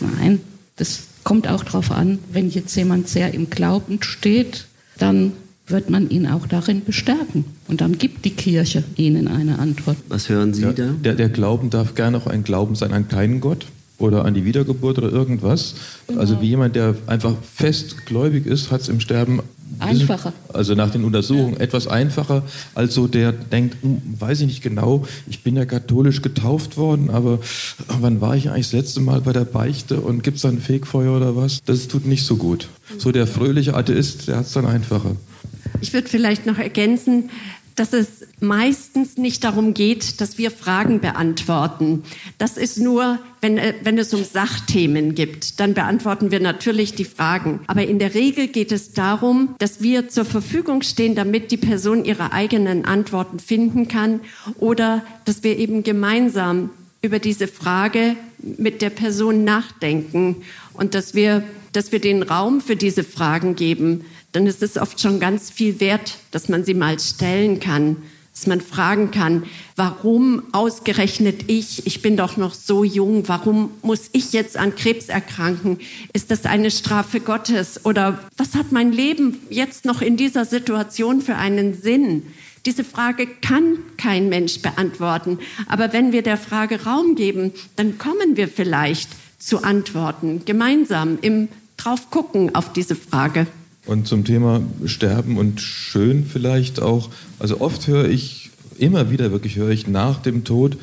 [0.00, 0.40] Nein,
[0.74, 4.66] das kommt auch darauf an, wenn jetzt jemand sehr im Glauben steht,
[4.98, 5.32] dann
[5.66, 7.44] wird man ihn auch darin bestärken.
[7.68, 9.96] Und dann gibt die Kirche ihnen eine Antwort.
[10.08, 10.90] Was hören Sie ja, da?
[11.02, 13.66] Der, der Glauben darf gerne auch ein Glauben sein an keinen Gott
[13.98, 15.74] oder an die Wiedergeburt oder irgendwas.
[16.06, 16.20] Genau.
[16.20, 19.40] Also wie jemand, der einfach festgläubig ist, hat es im Sterben
[19.78, 20.32] einfacher.
[20.52, 21.60] Also nach den Untersuchungen ja.
[21.60, 22.42] etwas einfacher
[22.74, 27.10] als so der denkt, hm, weiß ich nicht genau, ich bin ja katholisch getauft worden,
[27.10, 27.38] aber
[28.00, 30.60] wann war ich eigentlich das letzte Mal bei der Beichte und gibt es da ein
[30.60, 31.62] Fegfeuer oder was?
[31.64, 32.68] Das tut nicht so gut.
[32.98, 35.16] So der fröhliche Atheist, der hat es dann einfacher.
[35.80, 37.30] Ich würde vielleicht noch ergänzen,
[37.76, 42.04] dass es meistens nicht darum geht, dass wir Fragen beantworten.
[42.38, 47.04] Das ist nur, wenn, äh, wenn es um Sachthemen gibt, dann beantworten wir natürlich die
[47.04, 47.60] Fragen.
[47.66, 52.04] Aber in der Regel geht es darum, dass wir zur Verfügung stehen, damit die Person
[52.04, 54.20] ihre eigenen Antworten finden kann
[54.58, 56.70] oder dass wir eben gemeinsam
[57.02, 60.36] über diese Frage mit der Person nachdenken
[60.74, 64.04] und dass wir, dass wir den Raum für diese Fragen geben
[64.34, 67.96] dann ist es oft schon ganz viel wert, dass man sie mal stellen kann,
[68.32, 69.44] dass man fragen kann,
[69.76, 75.08] warum ausgerechnet ich, ich bin doch noch so jung, warum muss ich jetzt an Krebs
[75.08, 75.78] erkranken?
[76.12, 77.86] Ist das eine Strafe Gottes?
[77.86, 82.24] Oder was hat mein Leben jetzt noch in dieser Situation für einen Sinn?
[82.66, 85.38] Diese Frage kann kein Mensch beantworten.
[85.68, 91.48] Aber wenn wir der Frage Raum geben, dann kommen wir vielleicht zu Antworten, gemeinsam im
[91.76, 93.46] drauf gucken auf diese Frage.
[93.86, 97.10] Und zum Thema Sterben und Schön vielleicht auch.
[97.38, 100.76] Also oft höre ich, immer wieder wirklich höre ich nach dem Tod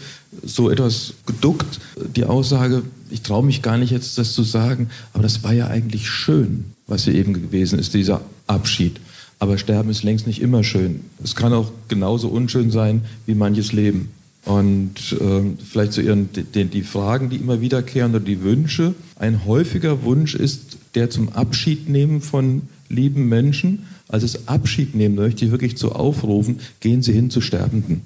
[0.44, 1.80] so etwas geduckt
[2.16, 5.68] die Aussage, ich traue mich gar nicht jetzt das zu sagen, aber das war ja
[5.68, 9.00] eigentlich schön, was hier eben gewesen ist, dieser Abschied.
[9.40, 11.02] Aber Sterben ist längst nicht immer schön.
[11.24, 14.10] Es kann auch genauso unschön sein wie manches Leben.
[14.46, 18.94] Und äh, vielleicht zu Ihren die, die Fragen, die immer wiederkehren oder die Wünsche.
[19.18, 23.84] Ein häufiger Wunsch ist der zum Abschied nehmen von lieben Menschen.
[24.08, 28.02] Also das Abschied nehmen möchte ich wirklich zu aufrufen, gehen Sie hin zu Sterbenden.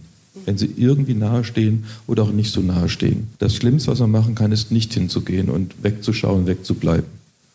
[0.45, 3.27] Wenn sie irgendwie nahestehen oder auch nicht so nahestehen.
[3.39, 7.05] Das Schlimmste, was man machen kann, ist nicht hinzugehen und wegzuschauen, wegzubleiben.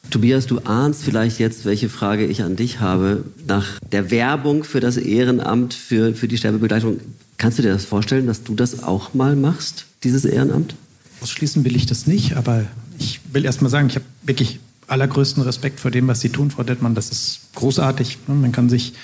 [0.08, 3.24] Tobias, du ahnst vielleicht jetzt, welche Frage ich an dich habe.
[3.46, 6.98] Nach der Werbung für das Ehrenamt, für, für die Sterbebegleitung,
[7.36, 10.74] kannst du dir das vorstellen, dass du das auch mal machst, dieses Ehrenamt?
[11.20, 12.64] Ausschließen will ich das nicht, aber
[12.98, 14.58] ich will erst mal sagen, ich habe wirklich
[14.90, 16.94] allergrößten Respekt vor dem, was Sie tun, Frau Dettmann.
[16.94, 18.18] Das ist großartig.
[18.26, 18.94] Man kann sich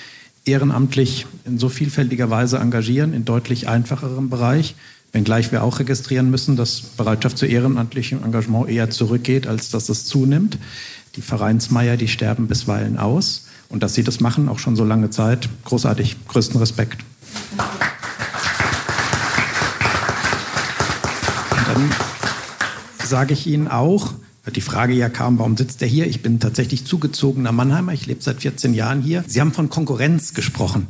[0.45, 4.75] ehrenamtlich in so vielfältiger Weise engagieren, in deutlich einfacherem Bereich.
[5.13, 10.05] Wenngleich wir auch registrieren müssen, dass Bereitschaft zu ehrenamtlichem Engagement eher zurückgeht, als dass es
[10.05, 10.57] zunimmt.
[11.15, 13.45] Die Vereinsmeier, die sterben bisweilen aus.
[13.69, 16.17] Und dass Sie das machen, auch schon so lange Zeit, großartig.
[16.27, 17.01] Größten Respekt.
[21.51, 21.89] Und dann
[23.03, 24.13] sage ich Ihnen auch,
[24.51, 26.07] die Frage ja kam, warum sitzt er hier?
[26.07, 27.93] Ich bin tatsächlich zugezogener Mannheimer.
[27.93, 29.23] Ich lebe seit 14 Jahren hier.
[29.27, 30.87] Sie haben von Konkurrenz gesprochen.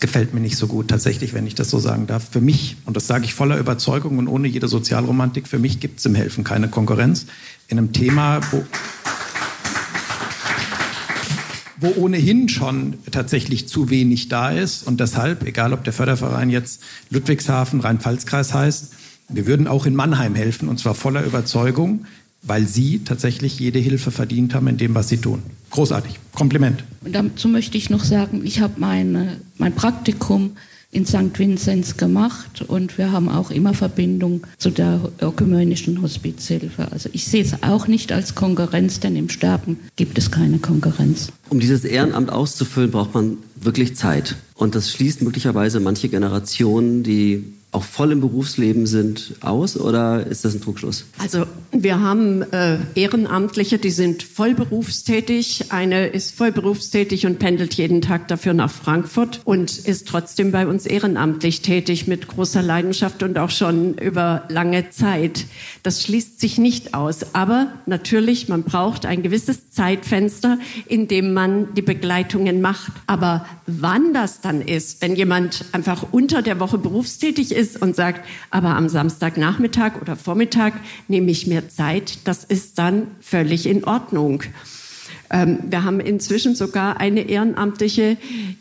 [0.00, 2.28] Gefällt mir nicht so gut, tatsächlich, wenn ich das so sagen darf.
[2.30, 5.98] Für mich, und das sage ich voller Überzeugung und ohne jede Sozialromantik, für mich gibt
[5.98, 7.26] es im Helfen keine Konkurrenz.
[7.66, 8.64] In einem Thema, wo,
[11.80, 14.86] wo ohnehin schon tatsächlich zu wenig da ist.
[14.86, 16.80] Und deshalb, egal ob der Förderverein jetzt
[17.10, 18.92] Ludwigshafen, Rhein-Pfalz-Kreis heißt,
[19.30, 22.06] wir würden auch in Mannheim helfen, und zwar voller Überzeugung
[22.42, 25.42] weil sie tatsächlich jede Hilfe verdient haben in dem, was sie tun.
[25.70, 26.18] Großartig.
[26.34, 26.84] Kompliment.
[27.04, 30.52] Und dazu möchte ich noch sagen, ich habe meine, mein Praktikum
[30.90, 31.38] in St.
[31.38, 36.90] Vinzenz gemacht und wir haben auch immer Verbindung zu der ökumenischen Hospizhilfe.
[36.90, 41.30] Also ich sehe es auch nicht als Konkurrenz, denn im Sterben gibt es keine Konkurrenz.
[41.50, 44.36] Um dieses Ehrenamt auszufüllen, braucht man wirklich Zeit.
[44.54, 50.44] Und das schließt möglicherweise manche Generationen, die auch voll im Berufsleben sind, aus oder ist
[50.44, 51.04] das ein Trugschluss?
[51.18, 55.66] Also wir haben äh, Ehrenamtliche, die sind voll berufstätig.
[55.68, 60.66] Eine ist voll berufstätig und pendelt jeden Tag dafür nach Frankfurt und ist trotzdem bei
[60.66, 65.44] uns ehrenamtlich tätig mit großer Leidenschaft und auch schon über lange Zeit.
[65.82, 67.34] Das schließt sich nicht aus.
[67.34, 72.92] Aber natürlich, man braucht ein gewisses Zeitfenster, in dem man die Begleitungen macht.
[73.06, 78.26] Aber wann das dann ist, wenn jemand einfach unter der Woche berufstätig ist und sagt,
[78.50, 80.74] aber am Samstagnachmittag oder Vormittag
[81.08, 84.42] nehme ich mir Zeit, das ist dann völlig in Ordnung.
[85.30, 88.16] Ähm, wir haben inzwischen sogar eine Ehrenamtliche,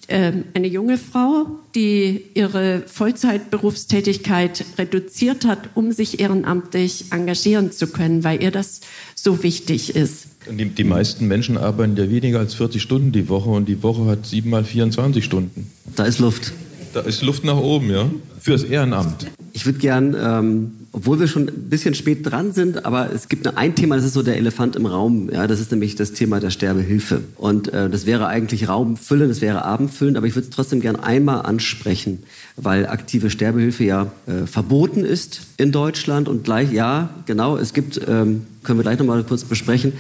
[0.08, 1.46] äh, eine junge Frau,
[1.76, 8.82] die ihre Vollzeitberufstätigkeit reduziert hat, um sich ehrenamtlich engagieren zu können, weil ihr das
[9.16, 10.28] so wichtig ist.
[10.50, 14.06] Die, die meisten Menschen arbeiten ja weniger als 40 Stunden die Woche und die Woche
[14.06, 15.72] hat sieben mal 24 Stunden.
[15.96, 16.54] Da ist Luft.
[16.94, 18.10] Da ist Luft nach oben, ja,
[18.48, 19.28] fürs Ehrenamt.
[19.52, 23.46] Ich würde gern, ähm, obwohl wir schon ein bisschen spät dran sind, aber es gibt
[23.46, 25.30] ein Thema, das ist so der Elefant im Raum.
[25.30, 27.24] Ja, das ist nämlich das Thema der Sterbehilfe.
[27.36, 30.96] Und äh, das wäre eigentlich Raumfüllen, das wäre Abendfüllen, aber ich würde es trotzdem gern
[30.96, 32.24] einmal ansprechen,
[32.56, 38.00] weil aktive Sterbehilfe ja äh, verboten ist in Deutschland und gleich, ja, genau, es gibt,
[38.08, 39.92] ähm, können wir gleich nochmal kurz besprechen.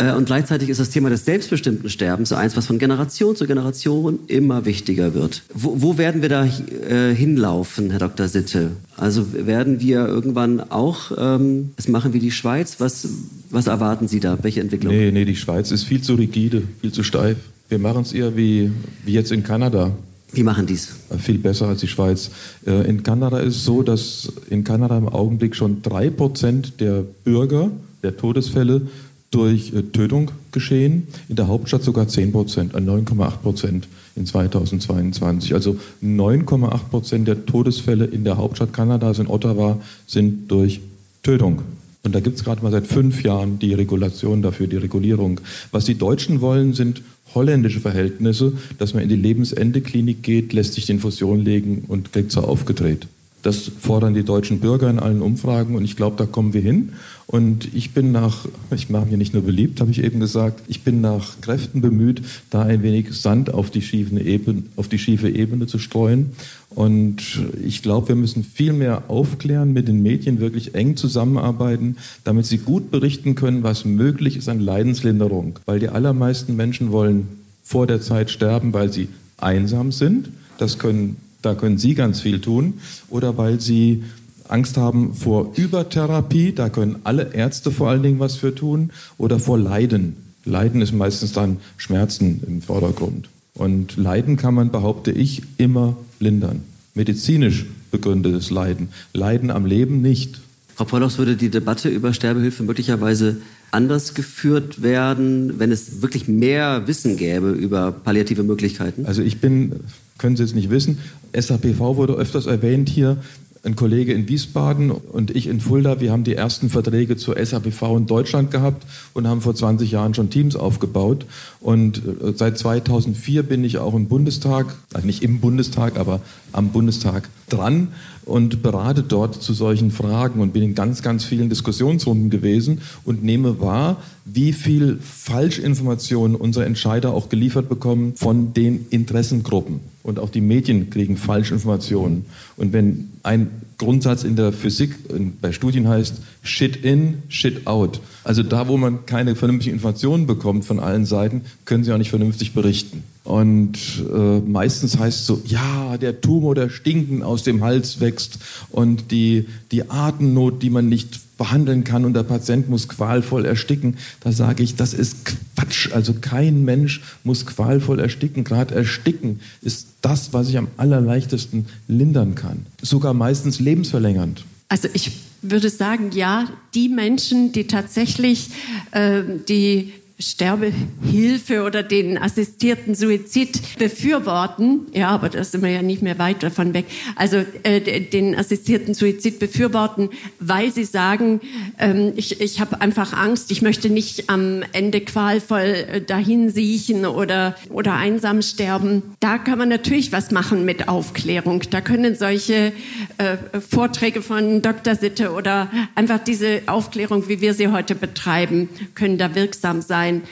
[0.00, 3.46] Äh, und gleichzeitig ist das Thema des selbstbestimmten Sterbens so eins, was von Generation zu
[3.46, 5.42] Generation immer wichtiger wird.
[5.52, 8.28] Wo, wo werden wir da äh, hinlaufen, Herr Dr.
[8.28, 8.70] Sitte?
[8.96, 12.76] Also werden wir irgendwann auch ähm, es machen wie die Schweiz?
[12.78, 13.08] Was,
[13.50, 14.38] was erwarten Sie da?
[14.42, 14.94] Welche Entwicklung?
[14.94, 17.36] Nee, nee, die Schweiz ist viel zu rigide, viel zu steif.
[17.68, 18.72] Wir machen es eher wie,
[19.04, 19.92] wie jetzt in Kanada.
[20.32, 20.94] Wie machen dies?
[21.10, 22.30] Äh, viel besser als die Schweiz.
[22.66, 27.04] Äh, in Kanada ist es so, dass in Kanada im Augenblick schon drei Prozent der
[27.24, 27.70] Bürger,
[28.02, 28.82] der Todesfälle,
[29.30, 35.54] durch äh, Tötung geschehen, in der Hauptstadt sogar 10 Prozent, 9,8 Prozent in 2022.
[35.54, 40.80] Also 9,8 Prozent der Todesfälle in der Hauptstadt Kanadas, in Ottawa, sind durch
[41.22, 41.62] Tötung.
[42.02, 45.40] Und da gibt es gerade mal seit fünf Jahren die Regulation dafür, die Regulierung.
[45.70, 47.02] Was die Deutschen wollen, sind
[47.34, 52.32] holländische Verhältnisse, dass man in die Lebensendeklinik geht, lässt sich die Infusion legen und kriegt
[52.32, 53.06] sie aufgedreht.
[53.42, 56.92] Das fordern die deutschen Bürger in allen Umfragen und ich glaube, da kommen wir hin.
[57.26, 60.82] Und ich bin nach, ich mache mir nicht nur beliebt, habe ich eben gesagt, ich
[60.82, 65.30] bin nach Kräften bemüht, da ein wenig Sand auf die, schiefe Ebene, auf die schiefe
[65.30, 66.32] Ebene zu streuen.
[66.70, 67.22] Und
[67.64, 72.58] ich glaube, wir müssen viel mehr aufklären, mit den Medien wirklich eng zusammenarbeiten, damit sie
[72.58, 75.60] gut berichten können, was möglich ist an Leidenslinderung.
[75.66, 77.28] Weil die allermeisten Menschen wollen
[77.62, 80.30] vor der Zeit sterben, weil sie einsam sind.
[80.58, 82.74] Das können, da können Sie ganz viel tun.
[83.08, 84.04] Oder weil sie
[84.48, 89.38] Angst haben vor Übertherapie, da können alle Ärzte vor allen Dingen was für tun, oder
[89.38, 90.16] vor Leiden.
[90.44, 93.28] Leiden ist meistens dann Schmerzen im Vordergrund.
[93.54, 96.62] Und Leiden kann man, behaupte ich, immer lindern.
[96.94, 98.88] Medizinisch begründetes Leiden.
[99.12, 100.40] Leiden am Leben nicht.
[100.74, 103.36] Frau Pollochs, würde die Debatte über Sterbehilfe möglicherweise
[103.70, 109.06] anders geführt werden, wenn es wirklich mehr Wissen gäbe über palliative Möglichkeiten?
[109.06, 109.72] Also ich bin,
[110.20, 110.98] können Sie jetzt nicht wissen,
[111.36, 113.16] SAPV wurde öfters erwähnt hier.
[113.62, 117.98] Ein Kollege in Wiesbaden und ich in Fulda, wir haben die ersten Verträge zur SAPV
[117.98, 121.26] in Deutschland gehabt und haben vor 20 Jahren schon Teams aufgebaut.
[121.60, 126.70] Und äh, seit 2004 bin ich auch im Bundestag, also nicht im Bundestag, aber am
[126.70, 127.88] Bundestag dran
[128.30, 133.24] und berate dort zu solchen Fragen und bin in ganz, ganz vielen Diskussionsrunden gewesen und
[133.24, 139.80] nehme wahr, wie viel Falschinformationen unsere Entscheider auch geliefert bekommen von den Interessengruppen.
[140.02, 142.24] Und auch die Medien kriegen Falschinformationen.
[142.56, 144.94] Und wenn ein Grundsatz in der Physik
[145.40, 148.00] bei Studien heißt Shit in, Shit out.
[148.24, 152.10] Also da, wo man keine vernünftigen Informationen bekommt von allen Seiten, können sie auch nicht
[152.10, 153.02] vernünftig berichten.
[153.24, 153.76] Und
[154.12, 158.38] äh, meistens heißt es so, ja, der Tumor, der Stinken aus dem Hals wächst
[158.70, 163.96] und die, die Atemnot, die man nicht behandeln kann und der Patient muss qualvoll ersticken.
[164.20, 165.24] Da sage ich, das ist
[165.56, 165.90] Quatsch.
[165.92, 168.44] Also kein Mensch muss qualvoll ersticken.
[168.44, 172.66] Gerade ersticken ist das, was ich am allerleichtesten lindern kann.
[172.82, 174.44] Sogar meistens lebensverlängernd.
[174.68, 175.12] Also ich
[175.42, 178.50] würde sagen, ja, die Menschen, die tatsächlich
[178.90, 186.02] äh, die Sterbehilfe oder den assistierten Suizid befürworten, ja, aber da sind wir ja nicht
[186.02, 186.84] mehr weit davon weg,
[187.16, 191.40] also äh, den assistierten Suizid befürworten, weil sie sagen,
[191.78, 197.06] ähm, ich, ich habe einfach Angst, ich möchte nicht am Ende qualvoll äh, dahin siechen
[197.06, 199.02] oder, oder einsam sterben.
[199.20, 201.62] Da kann man natürlich was machen mit Aufklärung.
[201.70, 202.72] Da können solche
[203.18, 204.94] äh, Vorträge von Dr.
[204.94, 210.22] Sitte oder einfach diese Aufklärung, wie wir sie heute betreiben, können da wirksam sein sein.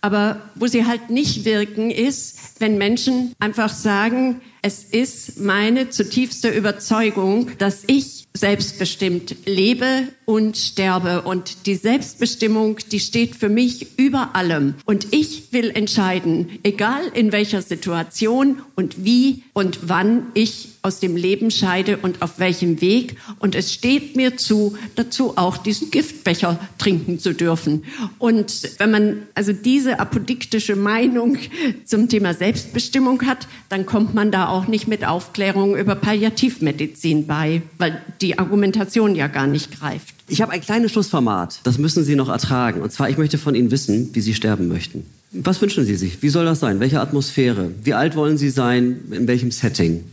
[0.00, 6.48] Aber wo sie halt nicht wirken, ist, wenn Menschen einfach sagen, es ist meine zutiefste
[6.48, 11.22] Überzeugung, dass ich selbstbestimmt lebe und sterbe.
[11.22, 14.74] Und die Selbstbestimmung, die steht für mich über allem.
[14.84, 21.16] Und ich will entscheiden, egal in welcher Situation und wie und wann ich aus dem
[21.16, 23.16] Leben scheide und auf welchem Weg.
[23.40, 27.82] Und es steht mir zu, dazu auch diesen Giftbecher trinken zu dürfen.
[28.18, 31.38] Und wenn man also diese apodiktische Meinung
[31.84, 37.62] zum Thema Selbstbestimmung hat, dann kommt man da auch nicht mit Aufklärung über Palliativmedizin bei,
[37.78, 40.14] weil die Argumentation ja gar nicht greift.
[40.28, 42.80] Ich habe ein kleines Schlussformat, das müssen Sie noch ertragen.
[42.82, 45.04] Und zwar, ich möchte von Ihnen wissen, wie Sie sterben möchten.
[45.32, 46.22] Was wünschen Sie sich?
[46.22, 46.80] Wie soll das sein?
[46.80, 47.70] Welche Atmosphäre?
[47.82, 49.00] Wie alt wollen Sie sein?
[49.10, 50.04] In welchem Setting?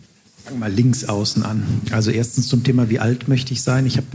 [0.44, 1.64] Fangen wir mal links außen an.
[1.92, 3.86] Also erstens zum Thema, wie alt möchte ich sein?
[3.86, 4.08] Ich habe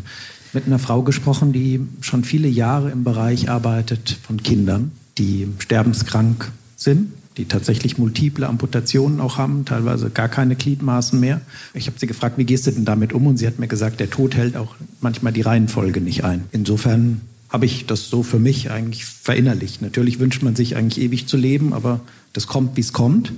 [0.52, 6.50] mit einer Frau gesprochen, die schon viele Jahre im Bereich arbeitet von Kindern, die sterbenskrank
[6.76, 11.40] sind die tatsächlich multiple Amputationen auch haben, teilweise gar keine Gliedmaßen mehr.
[11.72, 13.26] Ich habe sie gefragt, wie gehst du denn damit um?
[13.26, 16.44] Und sie hat mir gesagt, der Tod hält auch manchmal die Reihenfolge nicht ein.
[16.50, 19.80] Insofern habe ich das so für mich eigentlich verinnerlicht.
[19.80, 22.00] Natürlich wünscht man sich eigentlich ewig zu leben, aber
[22.32, 23.32] das kommt, wie es kommt.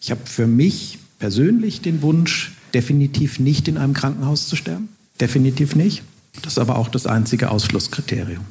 [0.00, 4.88] Ich habe für mich persönlich den Wunsch, definitiv nicht in einem Krankenhaus zu sterben.
[5.20, 6.02] Definitiv nicht.
[6.42, 8.44] Das ist aber auch das einzige Ausschlusskriterium.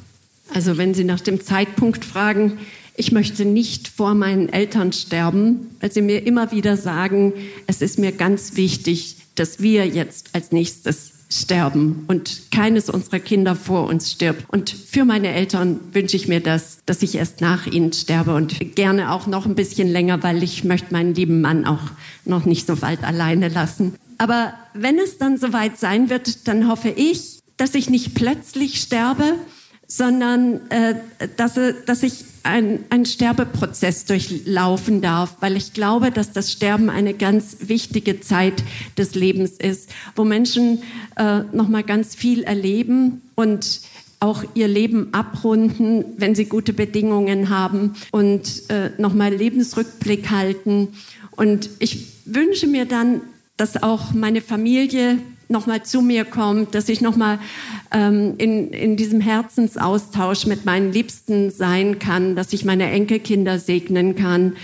[0.52, 2.58] Also wenn Sie nach dem Zeitpunkt fragen,
[2.98, 7.32] ich möchte nicht vor meinen Eltern sterben, weil sie mir immer wieder sagen,
[7.68, 13.54] es ist mir ganz wichtig, dass wir jetzt als nächstes sterben und keines unserer Kinder
[13.54, 14.44] vor uns stirbt.
[14.48, 18.74] Und für meine Eltern wünsche ich mir das, dass ich erst nach ihnen sterbe und
[18.74, 21.90] gerne auch noch ein bisschen länger, weil ich möchte meinen lieben Mann auch
[22.24, 23.94] noch nicht so bald alleine lassen.
[24.16, 29.34] Aber wenn es dann soweit sein wird, dann hoffe ich, dass ich nicht plötzlich sterbe,
[29.86, 30.96] sondern äh,
[31.36, 37.56] dass, dass ich einen Sterbeprozess durchlaufen darf, weil ich glaube, dass das Sterben eine ganz
[37.60, 38.64] wichtige Zeit
[38.96, 40.82] des Lebens ist, wo Menschen
[41.16, 43.80] äh, noch mal ganz viel erleben und
[44.20, 50.88] auch ihr Leben abrunden, wenn sie gute Bedingungen haben und äh, noch mal Lebensrückblick halten.
[51.32, 53.20] Und ich wünsche mir dann,
[53.56, 55.18] dass auch meine Familie
[55.48, 57.38] nochmal zu mir kommt, dass ich nochmal
[57.90, 64.14] ähm, in, in diesem Herzensaustausch mit meinen Liebsten sein kann, dass ich meine Enkelkinder segnen
[64.14, 64.56] kann.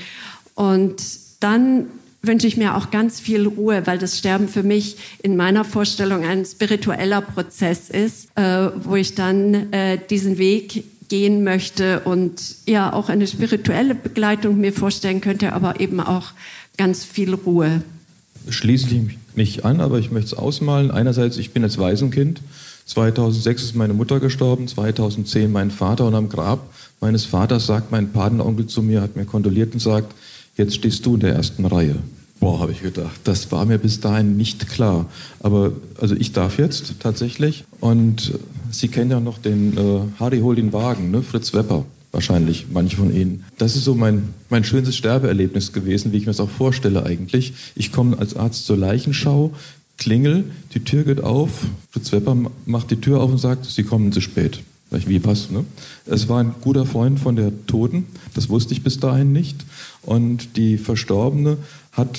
[0.54, 1.02] Und
[1.40, 1.86] dann
[2.22, 6.24] wünsche ich mir auch ganz viel Ruhe, weil das Sterben für mich in meiner Vorstellung
[6.24, 12.92] ein spiritueller Prozess ist, äh, wo ich dann äh, diesen Weg gehen möchte und ja
[12.92, 16.32] auch eine spirituelle Begleitung mir vorstellen könnte, aber eben auch
[16.78, 17.82] ganz viel Ruhe.
[18.48, 20.90] Schließlich mich an, aber ich möchte es ausmalen.
[20.90, 22.40] Einerseits, ich bin jetzt Waisenkind.
[22.86, 26.70] 2006 ist meine Mutter gestorben, 2010 mein Vater und am Grab
[27.00, 30.14] meines Vaters sagt mein Patenonkel zu mir, hat mir kondoliert und sagt,
[30.56, 31.96] jetzt stehst du in der ersten Reihe.
[32.40, 35.06] Boah, habe ich gedacht, das war mir bis dahin nicht klar.
[35.40, 37.64] Aber also ich darf jetzt tatsächlich.
[37.80, 38.38] Und
[38.70, 41.22] Sie kennen ja noch den äh, Harry hol den Wagen, ne?
[41.22, 41.84] Fritz Wepper
[42.14, 43.44] wahrscheinlich, manche von Ihnen.
[43.58, 47.52] Das ist so mein, mein schönstes Sterbeerlebnis gewesen, wie ich mir das auch vorstelle eigentlich.
[47.74, 49.52] Ich komme als Arzt zur Leichenschau,
[49.98, 51.50] klingel, die Tür geht auf,
[51.90, 52.36] Fritz Wepper
[52.66, 54.60] macht die Tür auf und sagt, Sie kommen zu spät.
[54.90, 55.50] Wie was?
[55.50, 55.64] Ne?
[56.06, 59.64] Es war ein guter Freund von der Toten, das wusste ich bis dahin nicht.
[60.02, 61.56] Und die Verstorbene
[61.90, 62.18] hat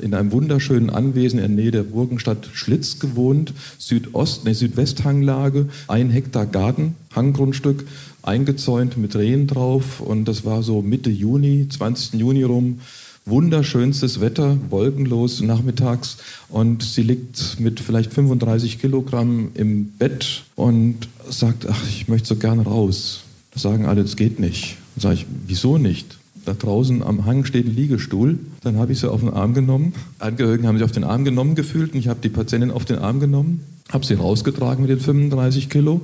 [0.00, 6.08] in einem wunderschönen Anwesen in der Nähe der Burgenstadt Schlitz gewohnt, Südost, ne, Südwesthanglage, ein
[6.08, 7.84] Hektar Garten, Hanggrundstück,
[8.24, 12.20] eingezäunt mit Rehen drauf und das war so Mitte Juni, 20.
[12.20, 12.80] Juni rum.
[13.26, 16.18] Wunderschönstes Wetter, wolkenlos nachmittags
[16.50, 22.36] und sie liegt mit vielleicht 35 Kilogramm im Bett und sagt, ach, ich möchte so
[22.36, 23.22] gerne raus.
[23.52, 24.76] Da sagen alle, das geht nicht.
[24.94, 26.18] Dann sage ich, wieso nicht?
[26.44, 28.38] Da draußen am Hang steht ein Liegestuhl.
[28.62, 29.94] Dann habe ich sie auf den Arm genommen.
[30.18, 32.98] Angehörigen haben sich auf den Arm genommen gefühlt und ich habe die Patientin auf den
[32.98, 33.60] Arm genommen,
[33.90, 36.02] habe sie rausgetragen mit den 35 Kilo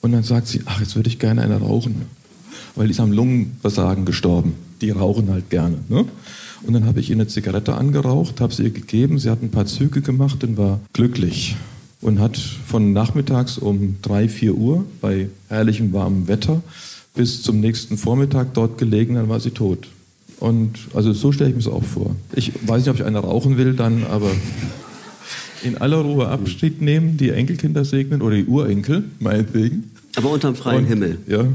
[0.00, 2.02] und dann sagt sie, ach, jetzt würde ich gerne eine rauchen,
[2.74, 4.54] weil die ist am Lungenversagen gestorben.
[4.80, 5.78] Die rauchen halt gerne.
[5.88, 6.04] Ne?
[6.62, 9.50] Und dann habe ich ihr eine Zigarette angeraucht, habe sie ihr gegeben, sie hat ein
[9.50, 11.56] paar Züge gemacht und war glücklich.
[12.00, 16.62] Und hat von nachmittags um drei, vier Uhr bei herrlichem warmem Wetter
[17.14, 19.88] bis zum nächsten Vormittag dort gelegen, dann war sie tot.
[20.38, 22.14] Und also so stelle ich mir es auch vor.
[22.34, 24.30] Ich weiß nicht, ob ich eine rauchen will dann, aber
[25.62, 29.90] in aller Ruhe Abschied nehmen, die Enkelkinder segnen oder die Urenkel, meinetwegen.
[30.16, 31.18] Aber unterm freien Und, Himmel.
[31.26, 31.46] Ja,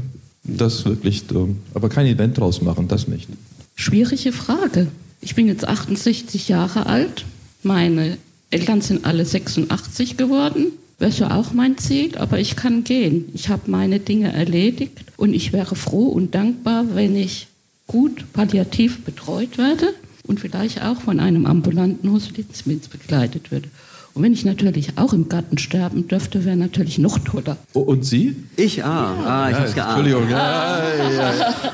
[0.44, 1.24] das wirklich,
[1.72, 3.28] aber kein Event draus machen, das nicht.
[3.76, 4.88] Schwierige Frage.
[5.20, 7.24] Ich bin jetzt 68 Jahre alt.
[7.62, 8.18] Meine
[8.50, 10.66] Eltern sind alle 86 geworden.
[10.98, 13.24] Wäre auch mein Ziel, aber ich kann gehen.
[13.34, 17.48] Ich habe meine Dinge erledigt und ich wäre froh und dankbar, wenn ich
[17.86, 19.88] gut palliativ betreut werde
[20.26, 23.68] und vielleicht auch von einem ambulanten Hospiz begleitet würde.
[24.14, 27.56] Und wenn ich natürlich auch im Garten sterben dürfte, wäre natürlich noch toller.
[27.72, 28.36] Oh, und Sie?
[28.56, 29.26] Ich, ah, ja.
[29.26, 29.98] ah ich ja, hab's geahnt.
[29.98, 30.30] Entschuldigung.
[30.30, 31.54] Ja, ja, ja.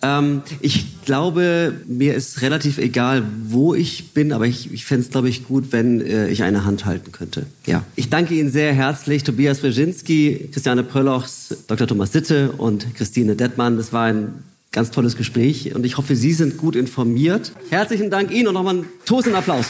[0.00, 5.10] Ähm, ich glaube, mir ist relativ egal, wo ich bin, aber ich, ich fände es,
[5.10, 7.46] glaube ich, gut, wenn äh, ich eine Hand halten könnte.
[7.66, 7.82] Ja.
[7.96, 11.88] Ich danke Ihnen sehr herzlich, Tobias Brzezinski, Christiane Pröllochs, Dr.
[11.88, 13.76] Thomas Sitte und Christine Dettmann.
[13.76, 14.34] Das war ein
[14.70, 17.50] ganz tolles Gespräch und ich hoffe, Sie sind gut informiert.
[17.70, 19.66] Herzlichen Dank Ihnen und nochmal einen tosenden Applaus.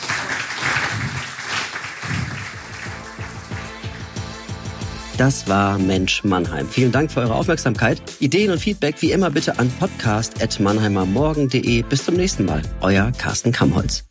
[5.19, 6.69] Das war Mensch Mannheim.
[6.69, 8.01] Vielen Dank für eure Aufmerksamkeit.
[8.21, 11.83] Ideen und Feedback wie immer bitte an podcast.mannheimermorgen.de.
[11.83, 12.63] Bis zum nächsten Mal.
[12.83, 14.05] Euer Carsten Kamholz.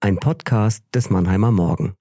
[0.00, 1.94] Ein Podcast des Mannheimer Morgen.